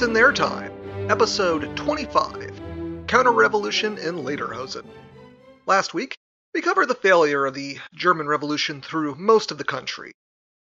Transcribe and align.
In 0.00 0.12
Their 0.12 0.32
Time, 0.32 1.10
Episode 1.10 1.76
25 1.76 3.06
Counter 3.08 3.32
Revolution 3.32 3.98
in 3.98 4.18
Lederhosen. 4.18 4.86
Last 5.66 5.92
week, 5.92 6.16
we 6.54 6.60
covered 6.60 6.86
the 6.86 6.94
failure 6.94 7.44
of 7.44 7.54
the 7.54 7.80
German 7.92 8.28
Revolution 8.28 8.80
through 8.80 9.16
most 9.16 9.50
of 9.50 9.58
the 9.58 9.64
country. 9.64 10.12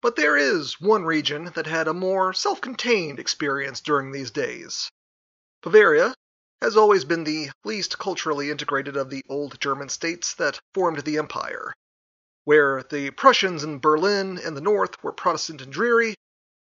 But 0.01 0.15
there 0.15 0.37
is 0.37 0.79
one 0.79 1.03
region 1.03 1.51
that 1.55 1.67
had 1.67 1.89
a 1.89 1.93
more 1.93 2.31
self 2.31 2.61
contained 2.61 3.19
experience 3.19 3.81
during 3.81 4.13
these 4.13 4.31
days. 4.31 4.89
Bavaria 5.61 6.15
has 6.61 6.77
always 6.77 7.03
been 7.03 7.25
the 7.25 7.49
least 7.65 7.99
culturally 7.99 8.49
integrated 8.49 8.95
of 8.95 9.09
the 9.09 9.25
old 9.27 9.59
German 9.59 9.89
states 9.89 10.35
that 10.35 10.61
formed 10.73 10.99
the 10.99 11.17
empire. 11.17 11.73
Where 12.45 12.81
the 12.81 13.11
Prussians 13.11 13.65
in 13.65 13.79
Berlin 13.79 14.37
and 14.37 14.55
the 14.55 14.61
north 14.61 15.03
were 15.03 15.11
Protestant 15.11 15.61
and 15.61 15.73
dreary, 15.73 16.15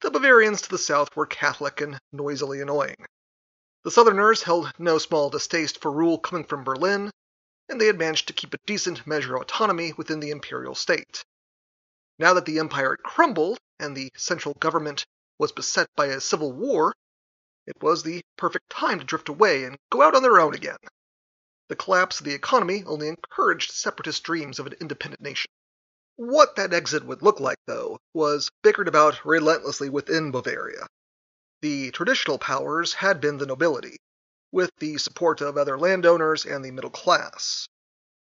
the 0.01 0.11
Bavarians 0.11 0.61
to 0.61 0.69
the 0.69 0.77
south 0.77 1.15
were 1.15 1.25
Catholic 1.25 1.81
and 1.81 1.99
noisily 2.11 2.61
annoying. 2.61 3.05
The 3.83 3.91
Southerners 3.91 4.43
held 4.43 4.71
no 4.77 4.97
small 4.97 5.29
distaste 5.29 5.81
for 5.81 5.91
rule 5.91 6.17
coming 6.17 6.45
from 6.45 6.63
Berlin, 6.63 7.11
and 7.69 7.79
they 7.79 7.85
had 7.85 7.97
managed 7.97 8.27
to 8.27 8.33
keep 8.33 8.53
a 8.53 8.59
decent 8.65 9.05
measure 9.05 9.35
of 9.35 9.41
autonomy 9.41 9.93
within 9.93 10.19
the 10.19 10.31
imperial 10.31 10.75
state. 10.75 11.23
Now 12.17 12.33
that 12.33 12.45
the 12.45 12.59
empire 12.59 12.91
had 12.91 13.03
crumbled 13.03 13.59
and 13.79 13.95
the 13.95 14.11
central 14.17 14.55
government 14.55 15.05
was 15.37 15.51
beset 15.51 15.87
by 15.95 16.07
a 16.07 16.19
civil 16.19 16.51
war, 16.51 16.93
it 17.65 17.81
was 17.81 18.03
the 18.03 18.21
perfect 18.37 18.69
time 18.69 18.99
to 18.99 19.05
drift 19.05 19.29
away 19.29 19.63
and 19.63 19.77
go 19.91 20.01
out 20.01 20.15
on 20.15 20.23
their 20.23 20.39
own 20.39 20.55
again. 20.55 20.77
The 21.67 21.75
collapse 21.75 22.19
of 22.19 22.25
the 22.25 22.33
economy 22.33 22.83
only 22.85 23.07
encouraged 23.07 23.71
separatist 23.71 24.23
dreams 24.23 24.59
of 24.59 24.67
an 24.67 24.73
independent 24.81 25.21
nation. 25.21 25.51
What 26.19 26.57
that 26.57 26.73
exit 26.73 27.05
would 27.05 27.21
look 27.21 27.39
like, 27.39 27.59
though, 27.65 27.97
was 28.13 28.51
bickered 28.61 28.89
about 28.89 29.23
relentlessly 29.23 29.87
within 29.87 30.31
Bavaria. 30.31 30.85
The 31.61 31.91
traditional 31.91 32.37
powers 32.37 32.95
had 32.95 33.21
been 33.21 33.37
the 33.37 33.45
nobility, 33.45 33.95
with 34.51 34.69
the 34.79 34.97
support 34.97 35.39
of 35.39 35.57
other 35.57 35.79
landowners 35.79 36.45
and 36.45 36.65
the 36.65 36.71
middle 36.71 36.89
class. 36.89 37.69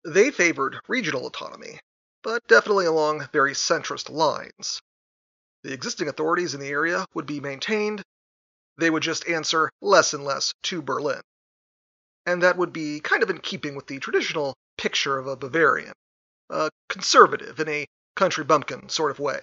They 0.06 0.31
favored 0.31 0.80
regional 0.88 1.28
autonomy, 1.28 1.81
but 2.22 2.48
definitely 2.48 2.86
along 2.86 3.28
very 3.34 3.52
centrist 3.52 4.09
lines. 4.09 4.81
The 5.64 5.73
existing 5.73 6.08
authorities 6.08 6.53
in 6.53 6.62
the 6.62 6.70
area 6.70 7.06
would 7.14 7.25
be 7.25 7.42
maintained, 7.42 8.02
they 8.78 8.92
would 8.92 9.03
just 9.03 9.28
answer 9.28 9.70
less 9.81 10.14
and 10.14 10.23
less 10.23 10.53
to 10.64 10.81
Berlin. 10.81 11.22
And 12.25 12.44
that 12.44 12.56
would 12.56 12.72
be 12.72 13.02
kind 13.02 13.23
of 13.23 13.30
in 13.30 13.40
keeping 13.40 13.75
with 13.75 13.88
the 13.88 14.00
traditional 14.00 14.56
picture 14.78 15.20
of 15.20 15.28
a 15.28 15.36
Bavarian 15.36 15.95
a 16.54 16.70
conservative 16.88 17.59
in 17.59 17.68
a 17.68 17.88
country 18.16 18.44
bumpkin 18.44 18.88
sort 18.88 19.12
of 19.12 19.20
way. 19.20 19.42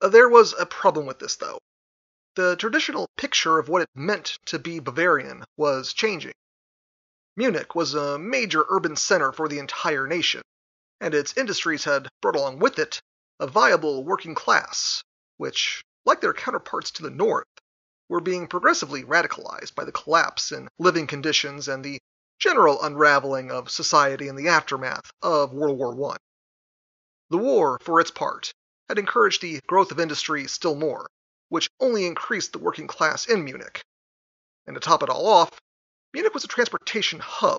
Uh, 0.00 0.08
there 0.08 0.28
was 0.28 0.54
a 0.58 0.64
problem 0.64 1.06
with 1.06 1.18
this, 1.18 1.36
though. 1.36 1.58
The 2.36 2.56
traditional 2.56 3.08
picture 3.16 3.58
of 3.58 3.68
what 3.68 3.82
it 3.82 3.88
meant 3.94 4.38
to 4.46 4.58
be 4.58 4.78
Bavarian 4.78 5.44
was 5.56 5.92
changing. 5.92 6.34
Munich 7.36 7.74
was 7.74 7.94
a 7.94 8.18
major 8.18 8.64
urban 8.68 8.96
center 8.96 9.32
for 9.32 9.48
the 9.48 9.58
entire 9.58 10.06
nation, 10.06 10.42
and 11.00 11.14
its 11.14 11.36
industries 11.36 11.84
had 11.84 12.08
brought 12.20 12.36
along 12.36 12.60
with 12.60 12.78
it 12.78 13.00
a 13.40 13.46
viable 13.46 14.04
working 14.04 14.34
class, 14.34 15.02
which, 15.36 15.82
like 16.04 16.20
their 16.20 16.32
counterparts 16.32 16.92
to 16.92 17.02
the 17.02 17.10
north, 17.10 17.46
were 18.08 18.20
being 18.20 18.46
progressively 18.46 19.02
radicalized 19.02 19.74
by 19.74 19.84
the 19.84 19.90
collapse 19.90 20.52
in 20.52 20.68
living 20.78 21.06
conditions 21.06 21.66
and 21.66 21.84
the 21.84 21.98
general 22.38 22.82
unraveling 22.82 23.50
of 23.50 23.70
society 23.70 24.28
in 24.28 24.36
the 24.36 24.48
aftermath 24.48 25.10
of 25.22 25.52
World 25.52 25.78
War 25.78 26.12
I. 26.12 26.16
The 27.30 27.38
war, 27.38 27.78
for 27.80 28.00
its 28.00 28.10
part, 28.10 28.52
had 28.88 28.98
encouraged 28.98 29.40
the 29.40 29.60
growth 29.66 29.90
of 29.90 29.98
industry 29.98 30.46
still 30.46 30.74
more, 30.74 31.06
which 31.48 31.70
only 31.80 32.06
increased 32.06 32.52
the 32.52 32.58
working 32.58 32.86
class 32.86 33.26
in 33.26 33.44
Munich. 33.44 33.82
And 34.66 34.74
to 34.74 34.80
top 34.80 35.02
it 35.02 35.08
all 35.08 35.26
off, 35.26 35.58
Munich 36.12 36.34
was 36.34 36.44
a 36.44 36.48
transportation 36.48 37.18
hub, 37.18 37.58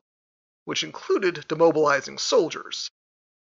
which 0.65 0.83
included 0.83 1.45
demobilizing 1.47 2.19
soldiers. 2.19 2.89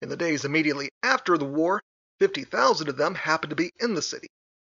In 0.00 0.09
the 0.09 0.16
days 0.16 0.44
immediately 0.44 0.91
after 1.03 1.38
the 1.38 1.44
war, 1.44 1.82
50,000 2.21 2.88
of 2.88 2.97
them 2.97 3.15
happened 3.15 3.50
to 3.50 3.56
be 3.56 3.72
in 3.81 3.94
the 3.94 4.03
city. 4.03 4.28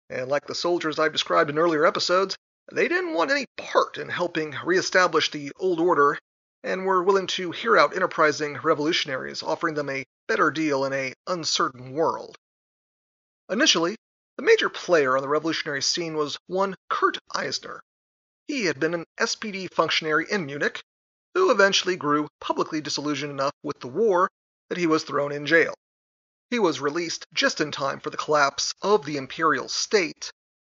And 0.08 0.28
like 0.28 0.46
the 0.46 0.54
soldiers 0.54 0.98
I've 0.98 1.12
described 1.12 1.50
in 1.50 1.58
earlier 1.58 1.84
episodes, 1.84 2.36
they 2.72 2.88
didn't 2.88 3.14
want 3.14 3.30
any 3.30 3.46
part 3.56 3.98
in 3.98 4.08
helping 4.08 4.54
reestablish 4.64 5.30
the 5.30 5.52
old 5.56 5.80
order 5.80 6.18
and 6.66 6.84
were 6.84 7.00
willing 7.00 7.28
to 7.28 7.53
hear 7.53 7.78
out 7.78 7.94
enterprising 7.94 8.54
revolutionaries 8.54 9.41
offering 9.41 9.77
them 9.77 9.88
a 9.88 10.04
better 10.27 10.50
deal 10.50 10.84
in 10.84 10.93
a 10.93 11.15
uncertain 11.28 11.93
world. 11.93 12.37
Initially, 13.49 13.94
the 14.37 14.43
major 14.43 14.69
player 14.69 15.16
on 15.16 15.22
the 15.22 15.28
revolutionary 15.28 15.81
scene 15.81 16.16
was 16.16 16.37
one 16.49 16.75
Kurt 16.91 17.19
Eisner. 17.32 17.81
He 18.49 18.65
had 18.65 18.81
been 18.81 18.94
an 18.94 19.04
SPD 19.16 19.72
functionary 19.72 20.27
in 20.28 20.44
Munich, 20.44 20.82
who 21.34 21.53
eventually 21.53 21.94
grew 21.94 22.27
publicly 22.41 22.81
disillusioned 22.81 23.31
enough 23.31 23.54
with 23.62 23.78
the 23.78 23.87
war 23.87 24.28
that 24.69 24.78
he 24.78 24.88
was 24.88 25.04
thrown 25.04 25.31
in 25.31 25.47
jail. 25.47 25.72
He 26.50 26.59
was 26.59 26.81
released 26.81 27.27
just 27.33 27.60
in 27.60 27.71
time 27.71 28.00
for 28.00 28.10
the 28.10 28.16
collapse 28.16 28.75
of 28.83 29.04
the 29.04 29.19
imperial 29.19 29.69
state, 29.69 30.33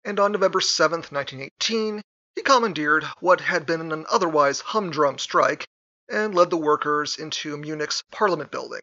and 0.04 0.20
on 0.20 0.34
November 0.34 0.60
7, 0.60 1.00
1918, 1.00 2.02
he 2.36 2.42
commandeered 2.42 3.06
what 3.22 3.40
had 3.40 3.66
been 3.66 3.94
an 3.94 4.06
otherwise 4.10 4.60
humdrum 4.60 5.18
strike 5.18 5.66
and 6.10 6.34
led 6.34 6.50
the 6.50 6.58
workers 6.58 7.18
into 7.18 7.58
Munich's 7.58 8.04
Parliament 8.12 8.52
building. 8.52 8.82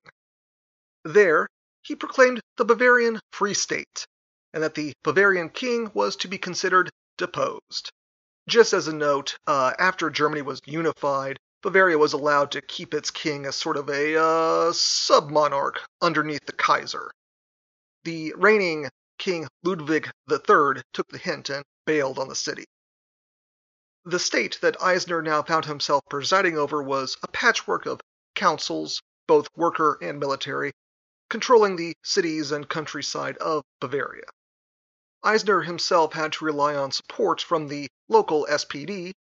There, 1.05 1.49
he 1.83 1.95
proclaimed 1.97 2.41
the 2.57 2.65
Bavarian 2.65 3.21
Free 3.33 3.55
State, 3.55 4.07
and 4.53 4.63
that 4.63 4.75
the 4.75 4.95
Bavarian 5.03 5.51
king 5.51 5.91
was 5.95 6.17
to 6.17 6.29
be 6.29 6.39
considered 6.39 6.91
deposed. 7.19 7.91
Just 8.49 8.73
as 8.73 8.89
a 8.89 8.93
note, 8.93 9.39
uh, 9.47 9.73
after 9.79 10.11
Germany 10.11 10.43
was 10.43 10.61
unified, 10.67 11.39
Bavaria 11.63 11.97
was 11.97 12.13
allowed 12.13 12.51
to 12.53 12.61
keep 12.61 12.93
its 12.93 13.11
king 13.11 13.47
as 13.47 13.57
sort 13.57 13.79
of 13.79 13.89
a 13.89 14.21
uh, 14.21 14.73
sub 14.73 15.31
monarch 15.31 15.81
underneath 16.03 16.45
the 16.45 16.53
Kaiser. 16.53 17.11
The 18.05 18.35
reigning 18.37 18.91
King 19.19 19.49
Ludwig 19.63 20.11
III 20.31 20.83
took 20.93 21.09
the 21.09 21.19
hint 21.19 21.49
and 21.49 21.65
bailed 21.87 22.19
on 22.19 22.29
the 22.29 22.35
city. 22.35 22.67
The 24.07 24.19
state 24.19 24.59
that 24.61 24.83
Eisner 24.83 25.23
now 25.23 25.43
found 25.43 25.65
himself 25.65 26.05
presiding 26.11 26.59
over 26.59 26.83
was 26.83 27.17
a 27.23 27.29
patchwork 27.29 27.87
of 27.87 28.03
councils, 28.35 29.01
both 29.27 29.49
worker 29.57 29.97
and 30.03 30.21
military, 30.21 30.73
controlling 31.31 31.77
the 31.77 31.97
cities 32.05 32.53
and 32.53 32.69
countryside 32.69 33.39
of 33.39 33.65
Bavaria. 33.81 34.27
Eisner 35.23 35.63
himself 35.63 36.13
had 36.13 36.35
to 36.35 36.45
rely 36.45 36.75
on 36.75 36.93
support 36.93 37.41
from 37.41 37.69
the 37.69 37.89
local 38.09 38.47
SPD, 38.51 39.15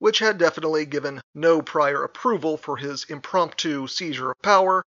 which 0.00 0.18
had 0.18 0.36
definitely 0.36 0.84
given 0.84 1.22
no 1.34 1.62
prior 1.62 2.04
approval 2.04 2.58
for 2.58 2.76
his 2.76 3.04
impromptu 3.04 3.86
seizure 3.86 4.32
of 4.32 4.42
power 4.42 4.84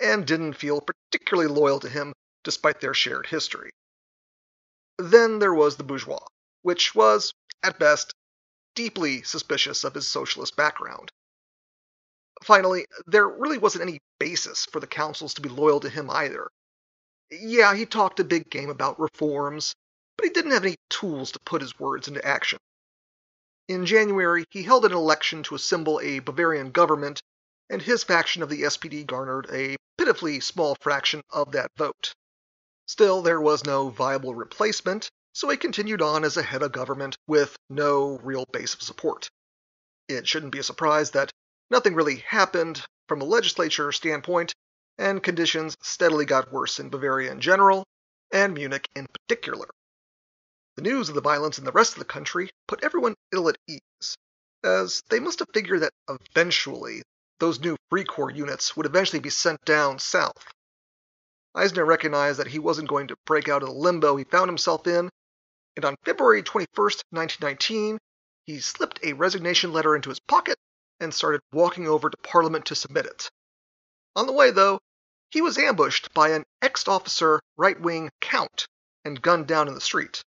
and 0.00 0.26
didn't 0.26 0.54
feel 0.54 0.80
particularly 0.80 1.46
loyal 1.46 1.78
to 1.80 1.90
him 1.90 2.14
despite 2.42 2.80
their 2.80 2.94
shared 2.94 3.26
history. 3.26 3.70
Then 4.96 5.40
there 5.40 5.52
was 5.52 5.76
the 5.76 5.84
bourgeois, 5.84 6.26
which 6.62 6.94
was, 6.94 7.34
at 7.62 7.78
best, 7.78 8.14
deeply 8.74 9.22
suspicious 9.22 9.84
of 9.84 9.94
his 9.94 10.08
socialist 10.08 10.56
background. 10.56 11.12
Finally, 12.42 12.86
there 13.06 13.28
really 13.28 13.58
wasn't 13.58 13.82
any 13.82 14.00
basis 14.18 14.66
for 14.66 14.80
the 14.80 14.86
councils 14.86 15.34
to 15.34 15.40
be 15.40 15.48
loyal 15.48 15.80
to 15.80 15.88
him 15.88 16.10
either. 16.10 16.50
Yeah, 17.30 17.74
he 17.74 17.86
talked 17.86 18.20
a 18.20 18.24
big 18.24 18.50
game 18.50 18.68
about 18.70 19.00
reforms, 19.00 19.74
but 20.16 20.24
he 20.24 20.30
didn't 20.30 20.50
have 20.50 20.64
any 20.64 20.76
tools 20.90 21.32
to 21.32 21.40
put 21.40 21.62
his 21.62 21.78
words 21.78 22.08
into 22.08 22.24
action. 22.24 22.58
In 23.68 23.86
January, 23.86 24.44
he 24.50 24.64
held 24.64 24.84
an 24.84 24.92
election 24.92 25.42
to 25.44 25.54
assemble 25.54 26.00
a 26.00 26.18
Bavarian 26.18 26.72
government, 26.72 27.22
and 27.70 27.80
his 27.80 28.04
faction 28.04 28.42
of 28.42 28.48
the 28.48 28.62
SPD 28.62 29.06
garnered 29.06 29.48
a 29.50 29.76
pitifully 29.96 30.40
small 30.40 30.74
fraction 30.80 31.22
of 31.30 31.52
that 31.52 31.70
vote. 31.76 32.12
Still, 32.86 33.22
there 33.22 33.40
was 33.40 33.64
no 33.64 33.88
viable 33.88 34.34
replacement, 34.34 35.08
so 35.32 35.48
he 35.48 35.56
continued 35.56 36.02
on 36.02 36.24
as 36.24 36.36
a 36.36 36.42
head 36.42 36.62
of 36.62 36.72
government 36.72 37.16
with 37.26 37.56
no 37.70 38.18
real 38.22 38.44
base 38.52 38.74
of 38.74 38.82
support. 38.82 39.30
It 40.08 40.28
shouldn't 40.28 40.52
be 40.52 40.58
a 40.58 40.62
surprise 40.62 41.12
that 41.12 41.32
nothing 41.70 41.94
really 41.94 42.16
happened 42.16 42.84
from 43.08 43.22
a 43.22 43.24
legislature 43.24 43.92
standpoint, 43.92 44.52
and 44.98 45.22
conditions 45.22 45.76
steadily 45.82 46.26
got 46.26 46.52
worse 46.52 46.78
in 46.78 46.90
Bavaria 46.90 47.32
in 47.32 47.40
general, 47.40 47.84
and 48.30 48.54
Munich 48.54 48.88
in 48.94 49.06
particular. 49.06 49.68
The 50.76 50.82
news 50.82 51.08
of 51.08 51.14
the 51.14 51.20
violence 51.20 51.58
in 51.58 51.64
the 51.64 51.72
rest 51.72 51.94
of 51.94 51.98
the 51.98 52.04
country 52.04 52.50
put 52.68 52.84
everyone 52.84 53.14
ill 53.32 53.48
at 53.48 53.56
ease, 53.66 54.16
as 54.62 55.02
they 55.08 55.18
must 55.18 55.38
have 55.38 55.48
figured 55.54 55.80
that 55.80 55.92
eventually 56.08 57.02
those 57.40 57.58
new 57.58 57.76
Free 57.90 58.04
Corps 58.04 58.30
units 58.30 58.76
would 58.76 58.86
eventually 58.86 59.20
be 59.20 59.30
sent 59.30 59.64
down 59.64 59.98
south. 59.98 60.44
Eisner 61.54 61.84
recognized 61.84 62.38
that 62.38 62.46
he 62.46 62.58
wasn't 62.58 62.88
going 62.88 63.08
to 63.08 63.16
break 63.26 63.48
out 63.48 63.62
of 63.62 63.68
the 63.68 63.74
limbo 63.74 64.16
he 64.16 64.24
found 64.24 64.48
himself 64.48 64.86
in 64.86 65.10
and 65.76 65.84
on 65.84 65.96
February 66.04 66.42
21, 66.42 66.68
1919, 67.10 67.98
he 68.46 68.60
slipped 68.60 69.00
a 69.02 69.12
resignation 69.12 69.72
letter 69.72 69.96
into 69.96 70.10
his 70.10 70.20
pocket 70.20 70.58
and 71.00 71.14
started 71.14 71.40
walking 71.52 71.88
over 71.88 72.10
to 72.10 72.16
Parliament 72.18 72.66
to 72.66 72.74
submit 72.74 73.06
it. 73.06 73.30
On 74.14 74.26
the 74.26 74.32
way, 74.32 74.50
though, 74.50 74.80
he 75.30 75.40
was 75.40 75.56
ambushed 75.56 76.12
by 76.12 76.30
an 76.30 76.44
ex 76.60 76.86
officer 76.86 77.40
right 77.56 77.80
wing 77.80 78.10
count 78.20 78.66
and 79.04 79.22
gunned 79.22 79.46
down 79.46 79.68
in 79.68 79.74
the 79.74 79.80
street. 79.80 80.22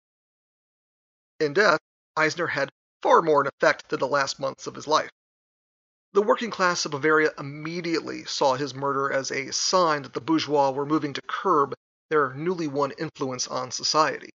In 1.39 1.53
death, 1.53 1.81
Eisner 2.17 2.47
had 2.47 2.71
far 3.03 3.21
more 3.21 3.47
effect 3.47 3.89
than 3.89 4.01
the 4.01 4.07
last 4.07 4.41
months 4.41 4.67
of 4.67 4.75
his 4.75 4.87
life. 4.87 5.11
The 6.15 6.23
working 6.23 6.51
class 6.51 6.85
of 6.85 6.93
Bavaria 6.93 7.33
immediately 7.39 8.25
saw 8.25 8.55
his 8.55 8.73
murder 8.73 9.13
as 9.13 9.31
a 9.31 9.53
sign 9.53 10.03
that 10.03 10.15
the 10.15 10.21
bourgeois 10.21 10.71
were 10.71 10.87
moving 10.87 11.13
to 11.13 11.23
curb 11.23 11.75
their 12.09 12.33
newly 12.33 12.69
won 12.69 12.93
influence 12.93 13.49
on 13.49 13.73
society. 13.73 14.31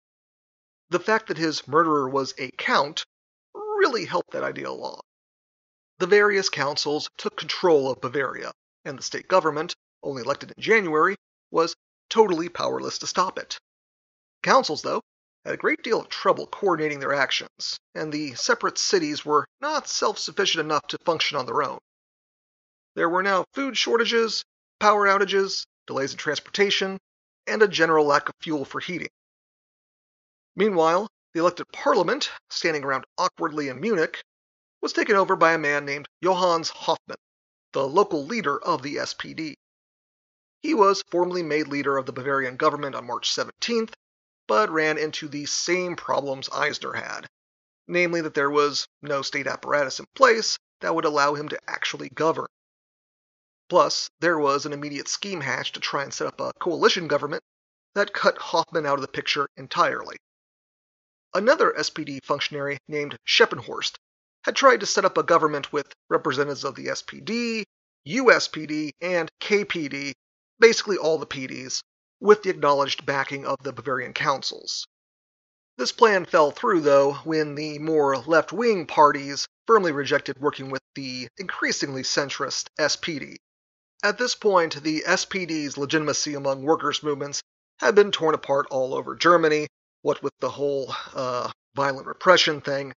The 0.89 0.99
fact 0.99 1.27
that 1.27 1.37
his 1.37 1.67
murderer 1.67 2.07
was 2.07 2.33
a 2.37 2.51
count 2.51 3.05
really 3.53 4.05
helped 4.05 4.31
that 4.31 4.43
idea 4.43 4.69
along. 4.69 5.01
The 5.97 6.07
various 6.07 6.49
councils 6.49 7.09
took 7.17 7.37
control 7.37 7.89
of 7.89 8.01
Bavaria, 8.01 8.51
and 8.83 8.99
the 8.99 9.03
state 9.03 9.27
government, 9.27 9.75
only 10.03 10.21
elected 10.21 10.53
in 10.55 10.61
January, 10.61 11.15
was 11.49 11.75
totally 12.09 12.49
powerless 12.49 12.99
to 12.99 13.07
stop 13.07 13.39
it. 13.39 13.57
Councils, 14.43 14.83
though, 14.83 15.01
had 15.43 15.53
a 15.53 15.57
great 15.57 15.81
deal 15.81 15.99
of 15.99 16.09
trouble 16.09 16.47
coordinating 16.47 16.99
their 16.99 17.13
actions, 17.13 17.79
and 17.93 18.11
the 18.11 18.35
separate 18.35 18.77
cities 18.77 19.25
were 19.25 19.45
not 19.61 19.87
self 19.87 20.19
sufficient 20.19 20.63
enough 20.65 20.85
to 20.87 20.97
function 20.99 21.37
on 21.37 21.45
their 21.45 21.63
own. 21.63 21.79
There 22.95 23.09
were 23.09 23.23
now 23.23 23.45
food 23.53 23.77
shortages, 23.77 24.43
power 24.79 25.07
outages, 25.07 25.65
delays 25.87 26.11
in 26.11 26.17
transportation, 26.17 26.99
and 27.47 27.61
a 27.61 27.67
general 27.67 28.05
lack 28.05 28.29
of 28.29 28.35
fuel 28.41 28.65
for 28.65 28.79
heating. 28.79 29.09
Meanwhile, 30.57 31.09
the 31.33 31.41
elected 31.41 31.67
parliament, 31.73 32.31
standing 32.49 32.85
around 32.85 33.05
awkwardly 33.17 33.67
in 33.67 33.81
Munich, 33.81 34.23
was 34.81 34.93
taken 34.93 35.17
over 35.17 35.35
by 35.35 35.53
a 35.53 35.57
man 35.57 35.83
named 35.85 36.07
Johannes 36.23 36.69
Hoffmann, 36.69 37.17
the 37.73 37.85
local 37.85 38.25
leader 38.25 38.57
of 38.63 38.81
the 38.81 38.95
SPD. 38.95 39.55
He 40.63 40.73
was 40.73 41.03
formally 41.11 41.43
made 41.43 41.67
leader 41.67 41.97
of 41.97 42.05
the 42.05 42.13
Bavarian 42.13 42.55
government 42.55 42.95
on 42.95 43.05
March 43.05 43.29
17th 43.35 43.93
but 44.47 44.69
ran 44.69 44.97
into 44.97 45.27
the 45.27 45.45
same 45.45 45.95
problems 45.95 46.49
Eisner 46.49 46.93
had, 46.93 47.27
namely 47.87 48.21
that 48.21 48.33
there 48.33 48.49
was 48.49 48.87
no 49.01 49.21
state 49.21 49.47
apparatus 49.47 49.99
in 49.99 50.05
place 50.15 50.57
that 50.81 50.93
would 50.93 51.05
allow 51.05 51.33
him 51.33 51.49
to 51.49 51.59
actually 51.69 52.09
govern. 52.09 52.47
Plus, 53.69 54.09
there 54.19 54.37
was 54.37 54.65
an 54.65 54.73
immediate 54.73 55.07
scheme 55.07 55.41
hatched 55.41 55.73
to 55.73 55.79
try 55.79 56.03
and 56.03 56.13
set 56.13 56.27
up 56.27 56.39
a 56.39 56.53
coalition 56.59 57.07
government 57.07 57.43
that 57.95 58.13
cut 58.13 58.37
Hoffmann 58.37 58.85
out 58.85 58.99
of 58.99 59.01
the 59.01 59.07
picture 59.07 59.49
entirely. 59.57 60.17
Another 61.35 61.73
SPD 61.77 62.23
functionary 62.23 62.77
named 62.87 63.17
Schneppenhorst 63.27 63.97
had 64.45 64.55
tried 64.55 64.79
to 64.79 64.85
set 64.85 65.03
up 65.03 65.17
a 65.17 65.23
government 65.23 65.73
with 65.73 65.93
representatives 66.09 66.63
of 66.63 66.75
the 66.75 66.85
SPD, 66.85 67.65
USPD, 68.07 68.91
and 69.01 69.29
KPD, 69.41 70.13
basically 70.59 70.97
all 70.97 71.17
the 71.17 71.27
PDs, 71.27 71.81
with 72.21 72.41
the 72.41 72.49
acknowledged 72.49 73.05
backing 73.05 73.45
of 73.45 73.57
the 73.61 73.73
Bavarian 73.73 74.13
councils. 74.13 74.87
This 75.77 75.91
plan 75.91 76.23
fell 76.23 76.51
through, 76.51 76.79
though, 76.79 77.15
when 77.25 77.55
the 77.55 77.79
more 77.79 78.15
left 78.15 78.53
wing 78.53 78.87
parties 78.87 79.45
firmly 79.67 79.91
rejected 79.91 80.39
working 80.39 80.69
with 80.69 80.83
the 80.93 81.27
increasingly 81.35 82.03
centrist 82.03 82.69
SPD. 82.79 83.35
At 84.01 84.17
this 84.17 84.35
point, 84.35 84.81
the 84.83 85.01
SPD's 85.05 85.77
legitimacy 85.77 86.33
among 86.33 86.63
workers' 86.63 87.03
movements 87.03 87.43
had 87.79 87.93
been 87.93 88.13
torn 88.13 88.35
apart 88.35 88.67
all 88.71 88.93
over 88.93 89.15
Germany, 89.15 89.67
what 90.05 90.21
with 90.21 90.37
the 90.39 90.51
whole 90.51 90.93
uh, 91.15 91.51
violent 91.73 92.05
repression 92.05 92.61
thing, 92.61 92.93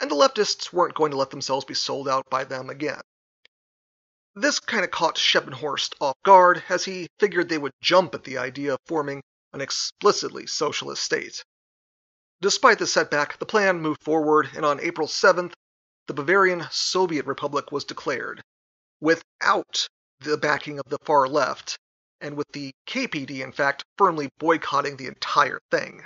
and 0.00 0.10
the 0.10 0.14
leftists 0.14 0.70
weren't 0.70 0.92
going 0.92 1.10
to 1.10 1.16
let 1.16 1.30
themselves 1.30 1.64
be 1.64 1.72
sold 1.72 2.06
out 2.06 2.28
by 2.28 2.44
them 2.44 2.68
again. 2.68 3.00
This 4.34 4.60
kind 4.60 4.84
of 4.84 4.90
caught 4.90 5.16
Schneppenhorst 5.16 5.94
off 5.98 6.14
guard, 6.26 6.62
as 6.68 6.84
he 6.84 7.08
figured 7.18 7.48
they 7.48 7.56
would 7.56 7.72
jump 7.80 8.14
at 8.14 8.24
the 8.24 8.36
idea 8.36 8.74
of 8.74 8.80
forming 8.86 9.22
an 9.54 9.62
explicitly 9.62 10.46
socialist 10.46 11.02
state. 11.02 11.42
Despite 12.42 12.78
the 12.78 12.86
setback, 12.86 13.38
the 13.38 13.46
plan 13.46 13.80
moved 13.80 14.02
forward, 14.02 14.50
and 14.54 14.66
on 14.66 14.78
April 14.80 15.08
7th, 15.08 15.54
the 16.06 16.12
Bavarian 16.12 16.66
Soviet 16.70 17.24
Republic 17.24 17.72
was 17.72 17.84
declared, 17.84 18.42
without 19.00 19.88
the 20.20 20.36
backing 20.36 20.78
of 20.78 20.84
the 20.90 20.98
far 21.06 21.26
left, 21.28 21.78
and 22.20 22.36
with 22.36 22.52
the 22.52 22.74
KPD, 22.86 23.42
in 23.42 23.52
fact, 23.52 23.84
firmly 23.96 24.28
boycotting 24.38 24.98
the 24.98 25.06
entire 25.06 25.58
thing. 25.70 26.04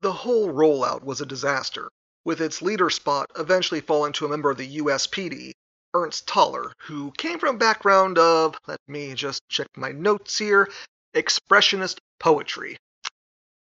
The 0.00 0.12
whole 0.12 0.48
rollout 0.48 1.02
was 1.02 1.20
a 1.20 1.26
disaster, 1.26 1.88
with 2.24 2.40
its 2.40 2.60
leader 2.60 2.90
spot 2.90 3.30
eventually 3.38 3.80
falling 3.80 4.12
to 4.14 4.26
a 4.26 4.28
member 4.28 4.50
of 4.50 4.58
the 4.58 4.78
USPD, 4.78 5.52
Ernst 5.94 6.26
Toller, 6.26 6.72
who 6.82 7.12
came 7.12 7.38
from 7.38 7.56
a 7.56 7.58
background 7.58 8.18
of, 8.18 8.58
let 8.66 8.80
me 8.86 9.14
just 9.14 9.40
check 9.48 9.68
my 9.76 9.92
notes 9.92 10.36
here, 10.36 10.70
expressionist 11.14 11.98
poetry. 12.18 12.76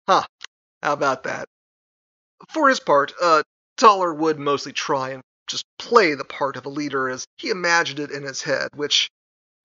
Huh, 0.07 0.25
how 0.83 0.94
about 0.94 1.24
that? 1.24 1.47
For 2.50 2.68
his 2.68 2.81
part, 2.81 3.13
uh, 3.21 3.44
Toller 3.77 4.13
would 4.13 4.39
mostly 4.39 4.73
try 4.73 5.12
and 5.12 5.23
just 5.47 5.65
play 5.80 6.13
the 6.13 6.25
part 6.25 6.57
of 6.57 6.65
a 6.65 6.69
leader 6.69 7.09
as 7.09 7.25
he 7.38 7.50
imagined 7.50 8.00
it 8.00 8.12
in 8.12 8.23
his 8.23 8.41
head, 8.41 8.69
which, 8.75 9.09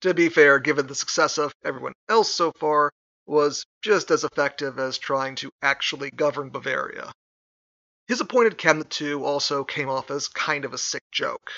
to 0.01 0.13
be 0.13 0.29
fair, 0.29 0.59
given 0.59 0.87
the 0.87 0.95
success 0.95 1.37
of 1.37 1.53
everyone 1.65 1.93
else 2.07 2.33
so 2.33 2.53
far, 2.53 2.91
was 3.25 3.65
just 3.81 4.11
as 4.11 4.23
effective 4.23 4.79
as 4.79 4.97
trying 4.97 5.35
to 5.35 5.51
actually 5.61 6.11
govern 6.11 6.49
Bavaria. 6.49 7.11
His 8.07 8.19
appointed 8.19 8.57
cabinet, 8.57 8.89
too, 8.89 9.23
also 9.23 9.63
came 9.63 9.89
off 9.89 10.11
as 10.11 10.27
kind 10.27 10.65
of 10.65 10.73
a 10.73 10.77
sick 10.77 11.03
joke. 11.11 11.51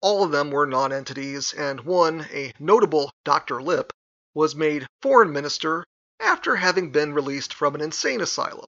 All 0.00 0.24
of 0.24 0.30
them 0.30 0.50
were 0.50 0.66
nonentities, 0.66 1.52
and 1.52 1.80
one, 1.80 2.26
a 2.30 2.54
notable 2.58 3.10
Dr. 3.24 3.60
Lipp, 3.60 3.92
was 4.32 4.54
made 4.54 4.86
foreign 5.02 5.32
minister 5.32 5.84
after 6.20 6.56
having 6.56 6.92
been 6.92 7.12
released 7.12 7.52
from 7.52 7.74
an 7.74 7.80
insane 7.80 8.20
asylum. 8.20 8.66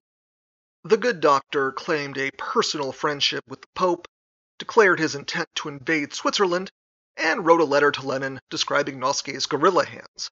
The 0.85 0.97
good 0.97 1.21
doctor 1.21 1.71
claimed 1.71 2.19
a 2.19 2.33
personal 2.33 2.91
friendship 2.91 3.45
with 3.47 3.61
the 3.61 3.69
Pope, 3.75 4.09
declared 4.59 4.99
his 4.99 5.15
intent 5.15 5.49
to 5.55 5.69
invade 5.69 6.13
Switzerland, 6.13 6.71
and 7.17 7.47
wrote 7.47 7.61
a 7.61 7.65
letter 7.65 7.93
to 7.93 8.07
Lenin 8.07 8.41
describing 8.51 8.99
Noske's 8.99 9.47
gorilla 9.47 9.87
hands. 9.87 10.29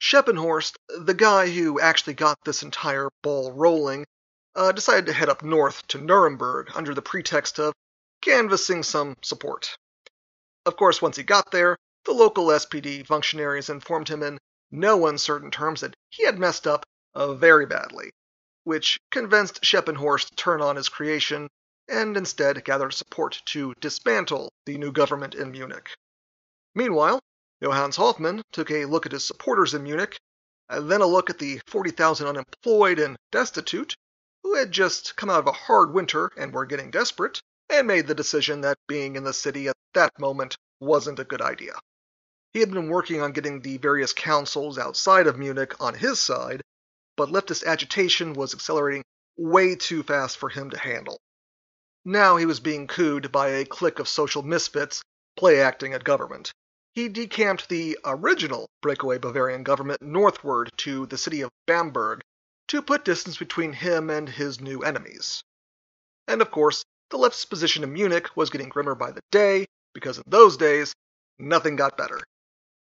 Schneppenhorst, 0.00 0.76
the 0.88 1.14
guy 1.14 1.48
who 1.50 1.80
actually 1.80 2.14
got 2.14 2.38
this 2.44 2.62
entire 2.62 3.10
ball 3.22 3.52
rolling, 3.52 4.06
uh, 4.54 4.72
decided 4.72 5.06
to 5.06 5.12
head 5.12 5.28
up 5.28 5.42
north 5.42 5.86
to 5.88 5.98
Nuremberg 5.98 6.70
under 6.74 6.94
the 6.94 7.02
pretext 7.02 7.58
of 7.58 7.74
canvassing 8.20 8.82
some 8.82 9.16
support. 9.22 9.76
Of 10.66 10.76
course, 10.76 11.02
once 11.02 11.16
he 11.16 11.22
got 11.22 11.50
there, 11.50 11.76
the 12.04 12.12
local 12.12 12.46
SPD 12.46 13.06
functionaries 13.06 13.68
informed 13.68 14.08
him 14.08 14.22
in 14.22 14.38
no 14.70 15.06
uncertain 15.06 15.50
terms 15.50 15.80
that 15.80 15.94
he 16.10 16.24
had 16.24 16.38
messed 16.38 16.66
up 16.66 16.84
uh, 17.14 17.34
very 17.34 17.66
badly, 17.66 18.10
which 18.64 18.98
convinced 19.10 19.62
Schneppenhorst 19.62 20.28
to 20.28 20.36
turn 20.36 20.60
on 20.60 20.76
his 20.76 20.88
creation 20.88 21.48
and 21.88 22.16
instead 22.16 22.64
gather 22.64 22.90
support 22.90 23.40
to 23.46 23.74
dismantle 23.80 24.52
the 24.66 24.78
new 24.78 24.92
government 24.92 25.34
in 25.34 25.50
Munich. 25.50 25.90
Meanwhile, 26.74 27.20
Johannes 27.62 27.96
Hoffmann 27.96 28.42
took 28.52 28.70
a 28.70 28.84
look 28.84 29.06
at 29.06 29.12
his 29.12 29.24
supporters 29.24 29.74
in 29.74 29.82
Munich, 29.82 30.16
and 30.68 30.90
then 30.90 31.00
a 31.00 31.06
look 31.06 31.28
at 31.28 31.38
the 31.38 31.60
40,000 31.66 32.26
unemployed 32.26 32.98
and 32.98 33.16
destitute 33.32 33.96
who 34.42 34.54
had 34.54 34.70
just 34.70 35.16
come 35.16 35.28
out 35.28 35.40
of 35.40 35.46
a 35.46 35.52
hard 35.52 35.92
winter 35.92 36.30
and 36.36 36.52
were 36.52 36.66
getting 36.66 36.90
desperate, 36.90 37.40
and 37.68 37.86
made 37.86 38.06
the 38.06 38.14
decision 38.14 38.60
that 38.60 38.78
being 38.86 39.16
in 39.16 39.24
the 39.24 39.32
city 39.32 39.68
at 39.68 39.76
that 39.94 40.18
moment 40.18 40.56
wasn't 40.80 41.18
a 41.18 41.24
good 41.24 41.42
idea. 41.42 41.72
He 42.52 42.60
had 42.60 42.70
been 42.70 42.88
working 42.88 43.20
on 43.20 43.32
getting 43.32 43.60
the 43.60 43.76
various 43.78 44.12
councils 44.12 44.78
outside 44.78 45.26
of 45.26 45.38
Munich 45.38 45.74
on 45.80 45.94
his 45.94 46.20
side, 46.20 46.62
but 47.16 47.28
leftist 47.28 47.66
agitation 47.66 48.32
was 48.32 48.54
accelerating 48.54 49.04
way 49.36 49.74
too 49.74 50.02
fast 50.02 50.38
for 50.38 50.48
him 50.48 50.70
to 50.70 50.78
handle. 50.78 51.18
Now 52.04 52.36
he 52.36 52.46
was 52.46 52.60
being 52.60 52.86
cooed 52.86 53.30
by 53.32 53.48
a 53.48 53.64
clique 53.64 53.98
of 53.98 54.08
social 54.08 54.42
misfits 54.42 55.02
play 55.36 55.60
acting 55.60 55.92
at 55.92 56.04
government. 56.04 56.52
He 56.94 57.08
decamped 57.08 57.68
the 57.68 57.98
original 58.04 58.68
breakaway 58.80 59.18
Bavarian 59.18 59.62
government 59.62 60.02
northward 60.02 60.70
to 60.78 61.06
the 61.06 61.18
city 61.18 61.42
of 61.42 61.50
Bamberg 61.66 62.22
to 62.68 62.82
put 62.82 63.04
distance 63.04 63.36
between 63.36 63.72
him 63.72 64.10
and 64.10 64.28
his 64.28 64.60
new 64.60 64.82
enemies. 64.82 65.42
And 66.26 66.42
of 66.42 66.50
course, 66.50 66.84
the 67.10 67.18
left's 67.18 67.44
position 67.44 67.82
in 67.84 67.92
Munich 67.92 68.36
was 68.36 68.50
getting 68.50 68.68
grimmer 68.68 68.94
by 68.94 69.10
the 69.10 69.22
day, 69.30 69.66
because 69.94 70.18
in 70.18 70.24
those 70.26 70.56
days, 70.56 70.94
nothing 71.38 71.76
got 71.76 71.96
better. 71.96 72.20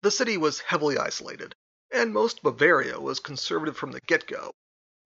The 0.03 0.11
city 0.11 0.37
was 0.37 0.61
heavily 0.61 0.99
isolated, 0.99 1.55
and 1.91 2.13
most 2.13 2.43
Bavaria 2.43 3.01
was 3.01 3.21
conservative 3.21 3.77
from 3.77 3.93
the 3.93 4.01
get 4.07 4.27
go, 4.27 4.53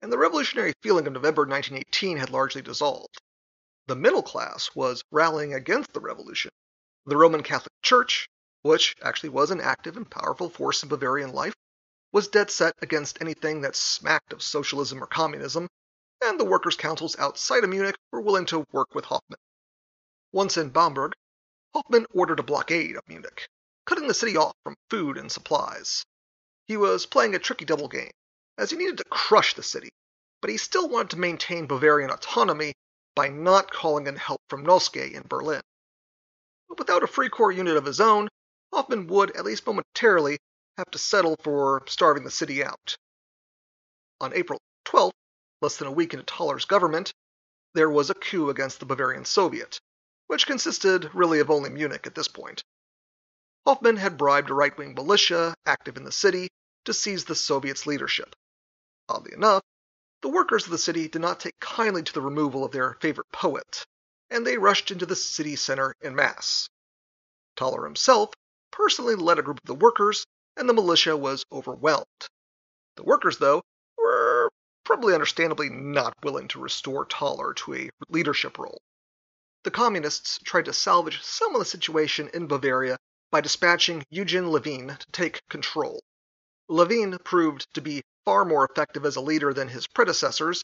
and 0.01 0.11
the 0.11 0.17
revolutionary 0.17 0.73
feeling 0.81 1.07
of 1.07 1.13
November 1.13 1.43
1918 1.43 2.17
had 2.17 2.29
largely 2.29 2.61
dissolved. 2.61 3.19
The 3.87 3.95
middle 3.95 4.23
class 4.23 4.69
was 4.75 5.03
rallying 5.11 5.53
against 5.53 5.93
the 5.93 5.99
revolution. 5.99 6.51
The 7.05 7.17
Roman 7.17 7.43
Catholic 7.43 7.73
Church, 7.81 8.27
which 8.63 8.95
actually 9.01 9.29
was 9.29 9.51
an 9.51 9.61
active 9.61 9.97
and 9.97 10.09
powerful 10.09 10.49
force 10.49 10.81
in 10.83 10.89
Bavarian 10.89 11.33
life, 11.33 11.53
was 12.13 12.29
dead 12.29 12.49
set 12.49 12.73
against 12.81 13.21
anything 13.21 13.61
that 13.61 13.75
smacked 13.75 14.31
of 14.31 14.41
socialism 14.41 15.03
or 15.03 15.07
communism, 15.07 15.67
and 16.21 16.39
the 16.39 16.45
workers' 16.45 16.77
councils 16.77 17.17
outside 17.19 17.63
of 17.63 17.69
Munich 17.69 17.97
were 18.11 18.21
willing 18.21 18.45
to 18.45 18.65
work 18.71 18.95
with 18.95 19.05
Hoffmann. 19.05 19.39
Once 20.31 20.55
in 20.55 20.69
Bamberg, 20.69 21.11
Hoffmann 21.73 22.05
ordered 22.11 22.39
a 22.39 22.43
blockade 22.43 22.95
of 22.95 23.07
Munich, 23.07 23.49
cutting 23.85 24.07
the 24.07 24.13
city 24.13 24.37
off 24.37 24.55
from 24.63 24.77
food 24.89 25.17
and 25.17 25.29
supplies. 25.29 26.05
He 26.65 26.77
was 26.77 27.05
playing 27.05 27.35
a 27.35 27.39
tricky 27.39 27.65
double 27.65 27.89
game, 27.89 28.11
as 28.57 28.71
he 28.71 28.77
needed 28.77 28.97
to 28.99 29.05
crush 29.05 29.55
the 29.55 29.63
city, 29.63 29.89
but 30.39 30.49
he 30.49 30.57
still 30.57 30.87
wanted 30.87 31.09
to 31.11 31.19
maintain 31.19 31.67
Bavarian 31.67 32.11
autonomy 32.11 32.73
by 33.13 33.27
not 33.27 33.71
calling 33.71 34.07
in 34.07 34.15
help 34.15 34.39
from 34.49 34.65
Noske 34.65 35.11
in 35.11 35.23
Berlin. 35.27 35.61
But 36.69 36.79
without 36.79 37.03
a 37.03 37.07
Free 37.07 37.29
Corps 37.29 37.51
unit 37.51 37.75
of 37.75 37.85
his 37.85 37.99
own, 37.99 38.29
Hoffmann 38.73 39.05
would, 39.05 39.35
at 39.35 39.45
least 39.45 39.67
momentarily, 39.67 40.39
have 40.77 40.89
to 40.89 40.97
settle 40.97 41.35
for 41.43 41.83
starving 41.87 42.23
the 42.23 42.31
city 42.31 42.63
out. 42.63 42.97
On 44.19 44.33
April 44.33 44.59
12th, 44.85 45.13
less 45.61 45.77
than 45.77 45.87
a 45.87 45.91
week 45.91 46.13
into 46.13 46.25
Toller's 46.25 46.65
government, 46.65 47.13
there 47.75 47.89
was 47.89 48.09
a 48.09 48.15
coup 48.15 48.49
against 48.49 48.79
the 48.79 48.87
Bavarian 48.87 49.25
Soviet, 49.25 49.79
which 50.25 50.47
consisted 50.47 51.13
really 51.13 51.39
of 51.39 51.51
only 51.51 51.69
Munich 51.69 52.07
at 52.07 52.15
this 52.15 52.27
point. 52.27 52.63
Hoffmann 53.67 53.97
had 53.97 54.17
bribed 54.17 54.49
a 54.49 54.55
right 54.55 54.75
wing 54.75 54.95
militia 54.95 55.53
active 55.67 55.95
in 55.95 56.03
the 56.03 56.11
city 56.11 56.49
to 56.85 56.93
seize 56.95 57.25
the 57.25 57.35
Soviet's 57.35 57.85
leadership. 57.85 58.35
Oddly 59.07 59.33
enough, 59.33 59.61
the 60.21 60.29
workers 60.29 60.65
of 60.65 60.71
the 60.71 60.79
city 60.79 61.07
did 61.07 61.21
not 61.21 61.39
take 61.39 61.59
kindly 61.59 62.01
to 62.01 62.13
the 62.13 62.21
removal 62.21 62.65
of 62.65 62.71
their 62.71 62.97
favorite 63.01 63.31
poet, 63.31 63.85
and 64.31 64.47
they 64.47 64.57
rushed 64.57 64.89
into 64.89 65.05
the 65.05 65.15
city 65.15 65.55
center 65.55 65.93
in 66.01 66.15
mass. 66.15 66.67
Toller 67.55 67.85
himself 67.85 68.33
personally 68.73 69.15
led 69.15 69.39
a 69.39 69.43
group 69.43 69.59
of 69.59 69.67
the 69.67 69.75
workers, 69.75 70.25
and 70.57 70.67
the 70.67 70.73
militia 70.73 71.15
was 71.15 71.45
overwhelmed. 71.51 72.05
The 72.97 73.03
workers, 73.03 73.37
though, 73.37 73.61
were 73.97 74.49
probably 74.83 75.13
understandably 75.13 75.69
not 75.69 76.13
willing 76.23 76.47
to 76.49 76.59
restore 76.59 77.05
Toller 77.05 77.53
to 77.53 77.75
a 77.75 77.89
leadership 78.09 78.57
role. 78.57 78.81
The 79.63 79.71
communists 79.71 80.39
tried 80.43 80.65
to 80.65 80.73
salvage 80.73 81.21
some 81.23 81.55
of 81.55 81.59
the 81.59 81.65
situation 81.65 82.29
in 82.33 82.47
Bavaria 82.47 82.97
by 83.31 83.41
dispatching 83.41 84.03
Eugen 84.09 84.45
Leviné 84.45 84.97
to 84.97 85.11
take 85.11 85.47
control. 85.49 86.01
Leviné 86.69 87.23
proved 87.23 87.65
to 87.75 87.81
be 87.81 88.03
far 88.25 88.43
more 88.43 88.65
effective 88.65 89.05
as 89.05 89.15
a 89.15 89.21
leader 89.21 89.53
than 89.53 89.69
his 89.69 89.87
predecessors. 89.87 90.63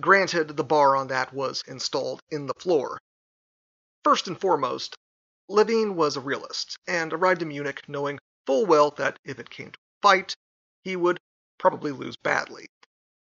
Granted, 0.00 0.56
the 0.56 0.64
bar 0.64 0.96
on 0.96 1.08
that 1.08 1.32
was 1.32 1.62
installed 1.66 2.20
in 2.30 2.46
the 2.46 2.54
floor. 2.54 2.98
First 4.04 4.28
and 4.28 4.38
foremost, 4.38 4.96
Leviné 5.50 5.92
was 5.92 6.16
a 6.16 6.20
realist 6.20 6.78
and 6.86 7.12
arrived 7.12 7.42
in 7.42 7.48
Munich 7.48 7.88
knowing 7.88 8.20
full 8.46 8.66
well 8.66 8.92
that 8.92 9.18
if 9.24 9.40
it 9.40 9.50
came 9.50 9.72
to 9.72 9.78
a 9.80 10.00
fight, 10.00 10.36
he 10.84 10.94
would 10.94 11.18
probably 11.58 11.90
lose 11.90 12.16
badly, 12.16 12.68